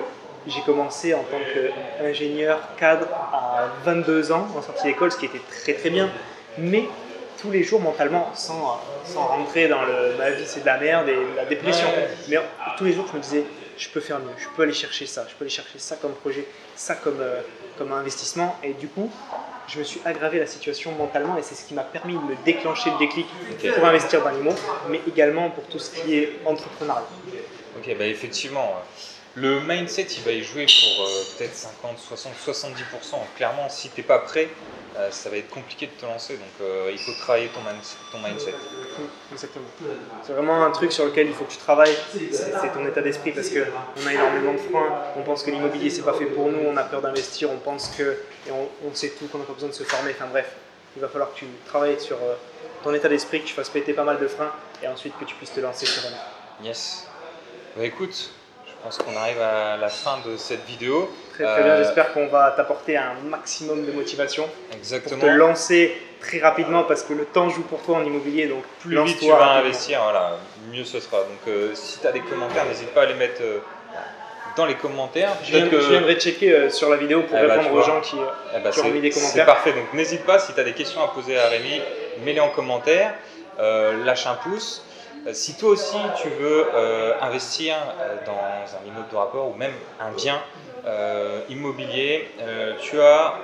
j'ai 0.47 0.61
commencé 0.61 1.13
en 1.13 1.23
tant 1.23 1.39
qu'ingénieur 1.53 2.59
cadre 2.77 3.07
à 3.11 3.67
22 3.83 4.31
ans 4.31 4.47
en 4.57 4.61
sortie 4.61 4.85
d'école, 4.85 5.11
ce 5.11 5.17
qui 5.17 5.25
était 5.25 5.41
très 5.49 5.73
très 5.73 5.89
bien, 5.89 6.09
mais 6.57 6.85
tous 7.41 7.51
les 7.51 7.63
jours 7.63 7.81
mentalement, 7.81 8.31
sans, 8.33 8.79
sans 9.03 9.25
rentrer 9.25 9.67
dans 9.67 9.81
le 9.81 10.15
ma 10.17 10.29
vie 10.29 10.45
c'est 10.45 10.61
de 10.61 10.65
la 10.65 10.77
merde 10.77 11.09
et 11.09 11.17
la 11.35 11.45
dépression, 11.45 11.87
mais 12.29 12.37
tous 12.77 12.85
les 12.85 12.93
jours 12.93 13.05
je 13.11 13.17
me 13.17 13.21
disais 13.21 13.43
je 13.77 13.89
peux 13.89 13.99
faire 13.99 14.19
mieux, 14.19 14.33
je 14.37 14.47
peux 14.55 14.63
aller 14.63 14.73
chercher 14.73 15.05
ça, 15.05 15.25
je 15.29 15.35
peux 15.35 15.43
aller 15.43 15.49
chercher 15.49 15.79
ça 15.79 15.95
comme 15.95 16.13
projet, 16.13 16.45
ça 16.75 16.95
comme, 16.95 17.19
euh, 17.19 17.41
comme 17.77 17.91
investissement, 17.91 18.55
et 18.63 18.73
du 18.73 18.87
coup 18.87 19.11
je 19.67 19.79
me 19.79 19.83
suis 19.83 20.01
aggravé 20.05 20.39
la 20.39 20.45
situation 20.45 20.91
mentalement 20.93 21.37
et 21.37 21.41
c'est 21.41 21.55
ce 21.55 21.65
qui 21.65 21.73
m'a 21.73 21.83
permis 21.83 22.13
de 22.13 22.19
me 22.19 22.35
déclencher 22.45 22.91
le 22.91 22.97
déclic 22.97 23.27
pour 23.75 23.85
investir 23.85 24.23
dans 24.23 24.29
l'IMO, 24.29 24.53
mais 24.89 25.01
également 25.07 25.49
pour 25.49 25.63
tout 25.65 25.79
ce 25.79 25.91
qui 25.91 26.15
est 26.15 26.39
entrepreneuriat. 26.45 27.07
Ok, 27.77 27.95
bah 27.97 28.05
effectivement, 28.05 28.65
ouais. 28.65 28.83
le 29.35 29.61
mindset 29.61 30.07
il 30.17 30.23
va 30.23 30.31
y 30.31 30.43
jouer 30.43 30.65
pour 30.65 31.05
euh, 31.05 31.23
peut-être 31.37 31.55
50, 31.55 31.97
60, 31.97 32.33
70%. 32.45 33.15
Clairement, 33.35 33.69
si 33.69 33.89
tu 33.89 34.01
n'es 34.01 34.07
pas 34.07 34.19
prêt, 34.19 34.49
euh, 34.95 35.09
ça 35.11 35.29
va 35.29 35.37
être 35.37 35.49
compliqué 35.49 35.87
de 35.87 35.91
te 35.91 36.05
lancer. 36.05 36.35
Donc 36.35 36.61
euh, 36.61 36.89
il 36.91 36.99
faut 36.99 37.13
travailler 37.13 37.49
ton, 37.49 37.61
mindset. 38.19 38.53
Exactement. 39.31 39.65
C'est 40.23 40.33
vraiment 40.33 40.63
un 40.63 40.71
truc 40.71 40.91
sur 40.91 41.05
lequel 41.05 41.27
il 41.27 41.33
faut 41.33 41.45
que 41.45 41.51
tu 41.51 41.57
travailles, 41.57 41.95
c'est 42.11 42.31
c'est 42.31 42.73
ton 42.73 42.85
état 42.85 43.01
d'esprit 43.01 43.31
parce 43.31 43.49
qu'on 43.49 44.07
a 44.07 44.13
énormément 44.13 44.53
de 44.53 44.59
freins, 44.59 45.01
on 45.17 45.23
pense 45.23 45.43
que 45.43 45.51
l'immobilier 45.51 45.89
c'est 45.89 46.03
pas 46.03 46.13
fait 46.13 46.25
pour 46.25 46.49
nous, 46.51 46.59
on 46.67 46.77
a 46.77 46.83
peur 46.83 47.01
d'investir, 47.01 47.49
on 47.51 47.57
pense 47.57 47.89
que, 47.89 48.17
et 48.47 48.51
on, 48.51 48.69
on 48.87 48.93
sait 48.93 49.09
tout, 49.17 49.27
qu'on 49.27 49.39
n'a 49.39 49.45
pas 49.45 49.53
besoin 49.53 49.69
de 49.69 49.73
se 49.73 49.83
former, 49.83 50.11
enfin 50.11 50.27
bref, 50.27 50.55
il 50.95 51.01
va 51.01 51.07
falloir 51.07 51.33
que 51.33 51.39
tu 51.39 51.45
travailles 51.65 51.99
sur 51.99 52.17
euh, 52.17 52.35
ton 52.83 52.93
état 52.93 53.09
d'esprit, 53.09 53.41
que 53.41 53.47
tu 53.47 53.53
fasses 53.53 53.69
péter 53.69 53.93
pas 53.93 54.03
mal 54.03 54.19
de 54.19 54.27
freins 54.27 54.51
et 54.81 54.87
ensuite 54.87 55.17
que 55.19 55.25
tu 55.25 55.35
puisses 55.35 55.53
te 55.53 55.59
lancer 55.59 55.85
sur 55.85 56.03
un. 56.05 56.63
Yes. 56.63 57.07
Bah 57.75 57.83
écoute, 57.83 58.29
je 58.67 58.71
pense 58.83 58.97
qu'on 58.97 59.15
arrive 59.15 59.41
à 59.41 59.77
la 59.77 59.89
fin 59.89 60.19
de 60.25 60.37
cette 60.37 60.63
vidéo. 60.65 61.09
Très 61.33 61.43
très 61.45 61.63
bien, 61.63 61.73
Euh, 61.73 61.83
j'espère 61.83 62.13
qu'on 62.13 62.27
va 62.27 62.51
t'apporter 62.51 62.95
un 62.97 63.13
maximum 63.25 63.85
de 63.85 63.91
motivation 63.91 64.43
pour 64.69 64.77
Exactement. 64.77 65.19
te 65.21 65.25
lancer 65.25 65.97
très 66.21 66.39
rapidement 66.39 66.83
parce 66.83 67.01
que 67.03 67.13
le 67.13 67.25
temps 67.25 67.49
joue 67.49 67.63
pour 67.63 67.81
toi 67.81 67.97
en 67.97 68.03
immobilier, 68.05 68.45
donc 68.47 68.63
Plus 68.81 69.01
vite 69.03 69.19
tu 69.19 69.27
vas 69.29 69.53
investir, 69.53 70.01
voilà, 70.03 70.37
mieux 70.71 70.83
ce 70.83 70.99
sera. 70.99 71.17
Donc 71.19 71.39
euh, 71.47 71.71
si 71.73 71.99
tu 71.99 72.07
as 72.07 72.11
des 72.11 72.19
commentaires, 72.21 72.65
n'hésite 72.65 72.89
pas 72.93 73.01
à 73.03 73.05
les 73.07 73.15
mettre 73.15 73.41
euh, 73.41 73.57
dans 74.55 74.67
les 74.67 74.75
commentaires. 74.75 75.31
Je, 75.43 75.57
viens- 75.57 75.67
que- 75.67 75.79
je 75.81 75.89
viendrai 75.89 76.15
checker 76.19 76.53
euh, 76.53 76.69
sur 76.69 76.89
la 76.89 76.97
vidéo 76.97 77.23
pour 77.23 77.37
Eh 77.41 77.47
bah, 77.47 77.53
répondre 77.55 77.71
aux 77.71 77.73
vois. 77.77 77.83
gens 77.83 78.01
qui... 78.01 78.15
Eh 78.55 78.59
ben, 78.59 78.69
qui 78.69 78.79
ont 78.79 78.83
c'est- 78.83 78.89
mis 78.91 79.01
des 79.01 79.11
C'est 79.11 79.19
commentaires. 79.19 79.45
parfait, 79.47 79.73
donc 79.73 79.91
n'hésite 79.93 80.25
pas, 80.25 80.37
si 80.37 80.53
tu 80.53 80.59
as 80.59 80.63
des 80.63 80.73
questions 80.73 81.03
à 81.03 81.07
poser 81.07 81.39
à 81.39 81.47
Rémi, 81.47 81.81
mets-les 82.23 82.39
en 82.41 82.49
commentaire, 82.49 83.11
lâche 83.57 84.27
un 84.27 84.35
pouce. 84.35 84.85
Si 85.31 85.55
toi 85.57 85.69
aussi 85.69 85.97
tu 86.21 86.27
veux 86.29 86.67
investir 87.21 87.75
dans 88.25 88.77
un 88.77 88.87
immeuble 88.87 89.07
de 89.09 89.15
rapport 89.15 89.47
ou 89.49 89.55
même 89.55 89.71
un 89.99 90.11
bien 90.11 90.39
immobilier, 91.49 92.27
euh, 92.41 92.73
tu 92.81 92.99
as 92.99 93.35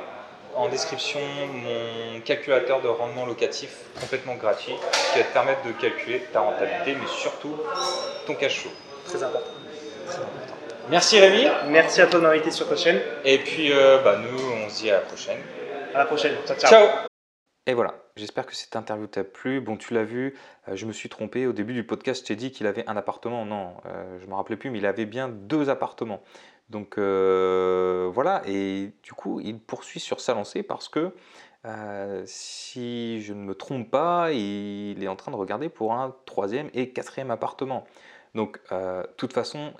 en 0.55 0.67
description 0.67 1.19
mon 1.53 2.19
calculateur 2.21 2.81
de 2.81 2.87
rendement 2.87 3.25
locatif 3.25 3.69
complètement 3.99 4.35
gratuit 4.35 4.73
qui 5.13 5.19
va 5.19 5.25
te 5.25 5.33
permettre 5.33 5.63
de 5.65 5.71
calculer 5.73 6.21
ta 6.33 6.41
rentabilité 6.41 6.95
mais 6.99 7.07
surtout 7.07 7.55
ton 8.25 8.35
cash 8.35 8.61
flow. 8.61 8.71
Très 9.05 9.23
important. 9.23 9.51
Merci 10.89 11.19
Rémi 11.19 11.45
Merci 11.67 12.01
à 12.01 12.07
toi 12.07 12.19
de 12.19 12.25
m'inviter 12.25 12.51
sur 12.51 12.67
ta 12.67 12.75
chaîne. 12.75 12.99
et 13.23 13.37
puis 13.37 13.71
euh, 13.71 13.99
bah, 14.03 14.17
nous 14.17 14.39
on 14.65 14.69
se 14.69 14.81
dit 14.81 14.89
à 14.89 14.95
la 14.95 15.01
prochaine. 15.01 15.39
À 15.93 15.99
la 15.99 16.05
prochaine. 16.05 16.35
Ciao, 16.47 16.57
ciao. 16.57 16.69
Ciao 16.69 16.87
Et 17.67 17.73
voilà, 17.73 17.93
j'espère 18.15 18.45
que 18.47 18.55
cette 18.55 18.75
interview 18.75 19.07
t'a 19.07 19.23
plu. 19.23 19.61
Bon, 19.61 19.77
tu 19.77 19.93
l'as 19.93 20.03
vu, 20.03 20.35
euh, 20.67 20.75
je 20.75 20.85
me 20.85 20.91
suis 20.91 21.09
trompé. 21.09 21.45
Au 21.45 21.53
début 21.53 21.73
du 21.73 21.83
podcast, 21.83 22.21
je 22.23 22.27
t'ai 22.27 22.35
dit 22.35 22.51
qu'il 22.51 22.65
avait 22.67 22.83
un 22.87 22.97
appartement. 22.97 23.45
Non, 23.45 23.75
euh, 23.85 24.17
je 24.19 24.25
ne 24.25 24.29
me 24.29 24.35
rappelais 24.35 24.57
plus, 24.57 24.71
mais 24.71 24.79
il 24.79 24.85
avait 24.85 25.05
bien 25.05 25.29
deux 25.29 25.69
appartements. 25.69 26.21
Donc 26.69 26.97
euh, 26.97 28.09
voilà, 28.13 28.43
et 28.45 28.91
du 29.01 29.13
coup, 29.13 29.39
il 29.39 29.59
poursuit 29.59 29.99
sur 29.99 30.19
sa 30.19 30.33
lancée 30.35 30.61
parce 30.61 30.87
que 30.87 31.13
euh, 31.65 32.23
si 32.25 33.21
je 33.21 33.33
ne 33.33 33.39
me 33.41 33.55
trompe 33.55 33.89
pas, 33.89 34.31
il 34.31 35.03
est 35.03 35.07
en 35.07 35.15
train 35.15 35.31
de 35.31 35.35
regarder 35.35 35.69
pour 35.69 35.93
un 35.93 36.15
troisième 36.25 36.69
et 36.73 36.91
quatrième 36.91 37.31
appartement. 37.31 37.85
Donc, 38.35 38.61
euh, 38.71 39.01
de 39.01 39.11
toute 39.17 39.33
façon, 39.33 39.73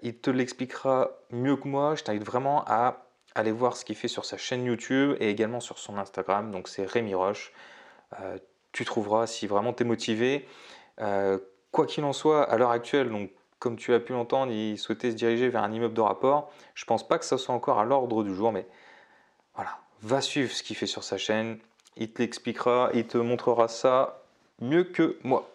il 0.00 0.16
te 0.16 0.30
l'expliquera 0.30 1.10
mieux 1.30 1.56
que 1.56 1.68
moi. 1.68 1.94
Je 1.94 2.02
t'invite 2.02 2.24
vraiment 2.24 2.64
à 2.66 3.04
aller 3.34 3.52
voir 3.52 3.76
ce 3.76 3.84
qu'il 3.84 3.96
fait 3.96 4.08
sur 4.08 4.24
sa 4.24 4.38
chaîne 4.38 4.64
YouTube 4.64 5.14
et 5.20 5.28
également 5.28 5.60
sur 5.60 5.78
son 5.78 5.98
Instagram. 5.98 6.50
Donc, 6.50 6.68
c'est 6.68 6.86
Rémi 6.86 7.14
Roche. 7.14 7.52
Tu 8.72 8.86
trouveras 8.86 9.26
si 9.26 9.46
vraiment 9.46 9.74
tu 9.74 9.82
es 9.82 9.86
motivé. 9.86 10.48
Quoi 10.96 11.86
qu'il 11.86 12.04
en 12.04 12.14
soit, 12.14 12.44
à 12.44 12.56
l'heure 12.56 12.70
actuelle, 12.70 13.10
donc, 13.10 13.30
comme 13.58 13.76
tu 13.76 13.92
as 13.92 14.00
pu 14.00 14.12
l'entendre, 14.12 14.52
il 14.52 14.78
souhaitait 14.78 15.10
se 15.10 15.16
diriger 15.16 15.48
vers 15.48 15.62
un 15.62 15.72
immeuble 15.72 15.94
de 15.94 16.00
rapport. 16.00 16.50
Je 16.74 16.84
pense 16.84 17.06
pas 17.06 17.18
que 17.18 17.24
ça 17.24 17.38
soit 17.38 17.54
encore 17.54 17.78
à 17.78 17.84
l'ordre 17.84 18.22
du 18.22 18.34
jour, 18.34 18.52
mais 18.52 18.66
voilà, 19.54 19.78
va 20.02 20.20
suivre 20.20 20.52
ce 20.52 20.62
qu'il 20.62 20.76
fait 20.76 20.86
sur 20.86 21.04
sa 21.04 21.18
chaîne. 21.18 21.58
Il 21.96 22.12
te 22.12 22.22
l'expliquera, 22.22 22.90
il 22.94 23.06
te 23.06 23.18
montrera 23.18 23.68
ça 23.68 24.22
mieux 24.60 24.84
que 24.84 25.18
moi. 25.22 25.50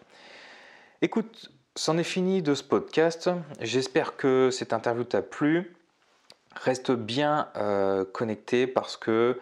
Écoute, 1.00 1.50
c'en 1.76 1.98
est 1.98 2.04
fini 2.04 2.42
de 2.42 2.54
ce 2.54 2.62
podcast. 2.62 3.30
J'espère 3.60 4.16
que 4.16 4.50
cette 4.50 4.72
interview 4.72 5.04
t'a 5.04 5.22
plu. 5.22 5.74
Reste 6.54 6.92
bien 6.92 7.48
euh, 7.56 8.04
connecté 8.04 8.66
parce 8.66 8.96
que 8.96 9.40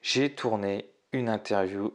j'ai 0.00 0.34
tourné 0.34 0.88
une 1.12 1.28
interview 1.28 1.92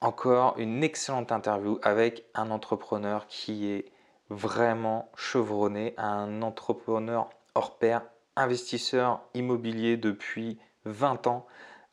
encore 0.00 0.54
une 0.58 0.84
excellente 0.84 1.32
interview 1.32 1.78
avec 1.82 2.24
un 2.34 2.50
entrepreneur 2.50 3.26
qui 3.26 3.66
est 3.66 3.90
vraiment 4.30 5.10
chevronné, 5.16 5.94
un 5.96 6.42
entrepreneur 6.42 7.30
hors 7.54 7.78
pair, 7.78 8.02
investisseur 8.36 9.22
immobilier 9.34 9.96
depuis 9.96 10.58
20 10.84 11.26
ans. 11.26 11.46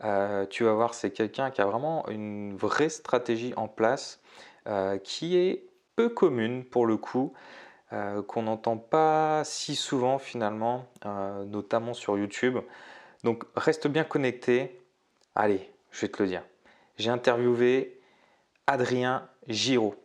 Euh, 0.04 0.46
tu 0.46 0.64
vas 0.64 0.74
voir, 0.74 0.94
c'est 0.94 1.12
quelqu'un 1.12 1.52
qui 1.52 1.62
a 1.62 1.66
vraiment 1.66 2.08
une 2.10 2.56
vraie 2.56 2.90
stratégie 2.90 3.54
en 3.56 3.68
place 3.68 4.22
euh, 4.68 4.98
qui 4.98 5.38
est 5.38 5.70
peu 5.96 6.10
commune 6.10 6.66
pour 6.66 6.86
le 6.86 6.98
coup, 6.98 7.34
euh, 7.94 8.22
qu'on 8.22 8.44
n'entend 8.44 8.78
pas 8.78 9.44
si 9.46 9.76
souvent 9.76 10.18
finalement, 10.20 10.86
notamment 11.48 11.94
sur 11.94 12.18
YouTube. 12.18 12.60
Donc 13.24 13.46
reste 13.56 13.88
bien 13.88 14.04
connecté. 14.04 14.82
Allez, 15.36 15.70
je 15.92 16.02
vais 16.02 16.10
te 16.10 16.22
le 16.22 16.30
dire. 16.30 16.44
J'ai 16.98 17.10
interviewé 17.10 18.00
Adrien 18.68 19.28
Giraud. 19.48 19.96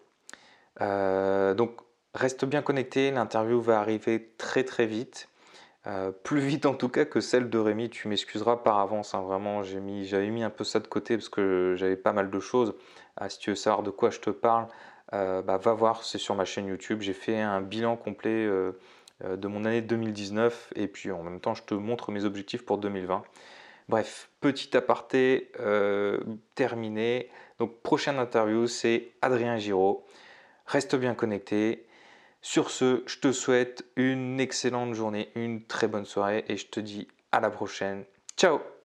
donc 0.78 1.89
reste 2.14 2.44
bien 2.44 2.62
connecté, 2.62 3.10
l'interview 3.10 3.60
va 3.60 3.80
arriver 3.80 4.32
très 4.38 4.64
très 4.64 4.86
vite. 4.86 5.28
Euh, 5.86 6.12
plus 6.12 6.40
vite 6.40 6.66
en 6.66 6.74
tout 6.74 6.90
cas 6.90 7.06
que 7.06 7.20
celle 7.20 7.48
de 7.48 7.58
Rémi, 7.58 7.88
tu 7.88 8.08
m'excuseras 8.08 8.58
par 8.58 8.78
avance, 8.80 9.14
hein, 9.14 9.22
vraiment 9.22 9.62
j'avais 9.62 9.80
mis, 9.80 10.12
mis 10.30 10.42
un 10.42 10.50
peu 10.50 10.62
ça 10.62 10.78
de 10.78 10.86
côté 10.86 11.16
parce 11.16 11.30
que 11.30 11.74
j'avais 11.78 11.96
pas 11.96 12.12
mal 12.12 12.30
de 12.30 12.40
choses. 12.40 12.74
Ah, 13.16 13.30
si 13.30 13.38
tu 13.38 13.50
veux 13.50 13.56
savoir 13.56 13.82
de 13.82 13.90
quoi 13.90 14.10
je 14.10 14.20
te 14.20 14.30
parle, 14.30 14.68
euh, 15.14 15.40
bah, 15.40 15.56
va 15.56 15.72
voir, 15.72 16.04
c'est 16.04 16.18
sur 16.18 16.34
ma 16.34 16.44
chaîne 16.44 16.66
YouTube, 16.66 17.00
j'ai 17.00 17.14
fait 17.14 17.40
un 17.40 17.62
bilan 17.62 17.96
complet 17.96 18.46
euh, 18.46 18.72
de 19.22 19.48
mon 19.48 19.64
année 19.64 19.80
2019 19.80 20.72
et 20.76 20.86
puis 20.86 21.10
en 21.10 21.22
même 21.22 21.40
temps 21.40 21.54
je 21.54 21.62
te 21.62 21.74
montre 21.74 22.12
mes 22.12 22.24
objectifs 22.24 22.64
pour 22.64 22.78
2020. 22.78 23.22
Bref, 23.88 24.30
petit 24.40 24.76
aparté 24.76 25.50
terminé. 26.54 27.28
Donc 27.58 27.80
prochaine 27.82 28.18
interview 28.18 28.66
c'est 28.66 29.08
Adrien 29.22 29.56
Giraud. 29.56 30.04
Reste 30.66 30.94
bien 30.94 31.14
connecté. 31.14 31.86
Sur 32.42 32.70
ce, 32.70 33.02
je 33.06 33.18
te 33.18 33.32
souhaite 33.32 33.84
une 33.96 34.40
excellente 34.40 34.94
journée, 34.94 35.30
une 35.34 35.64
très 35.64 35.88
bonne 35.88 36.06
soirée 36.06 36.44
et 36.48 36.56
je 36.56 36.66
te 36.66 36.80
dis 36.80 37.06
à 37.32 37.40
la 37.40 37.50
prochaine. 37.50 38.04
Ciao 38.36 38.60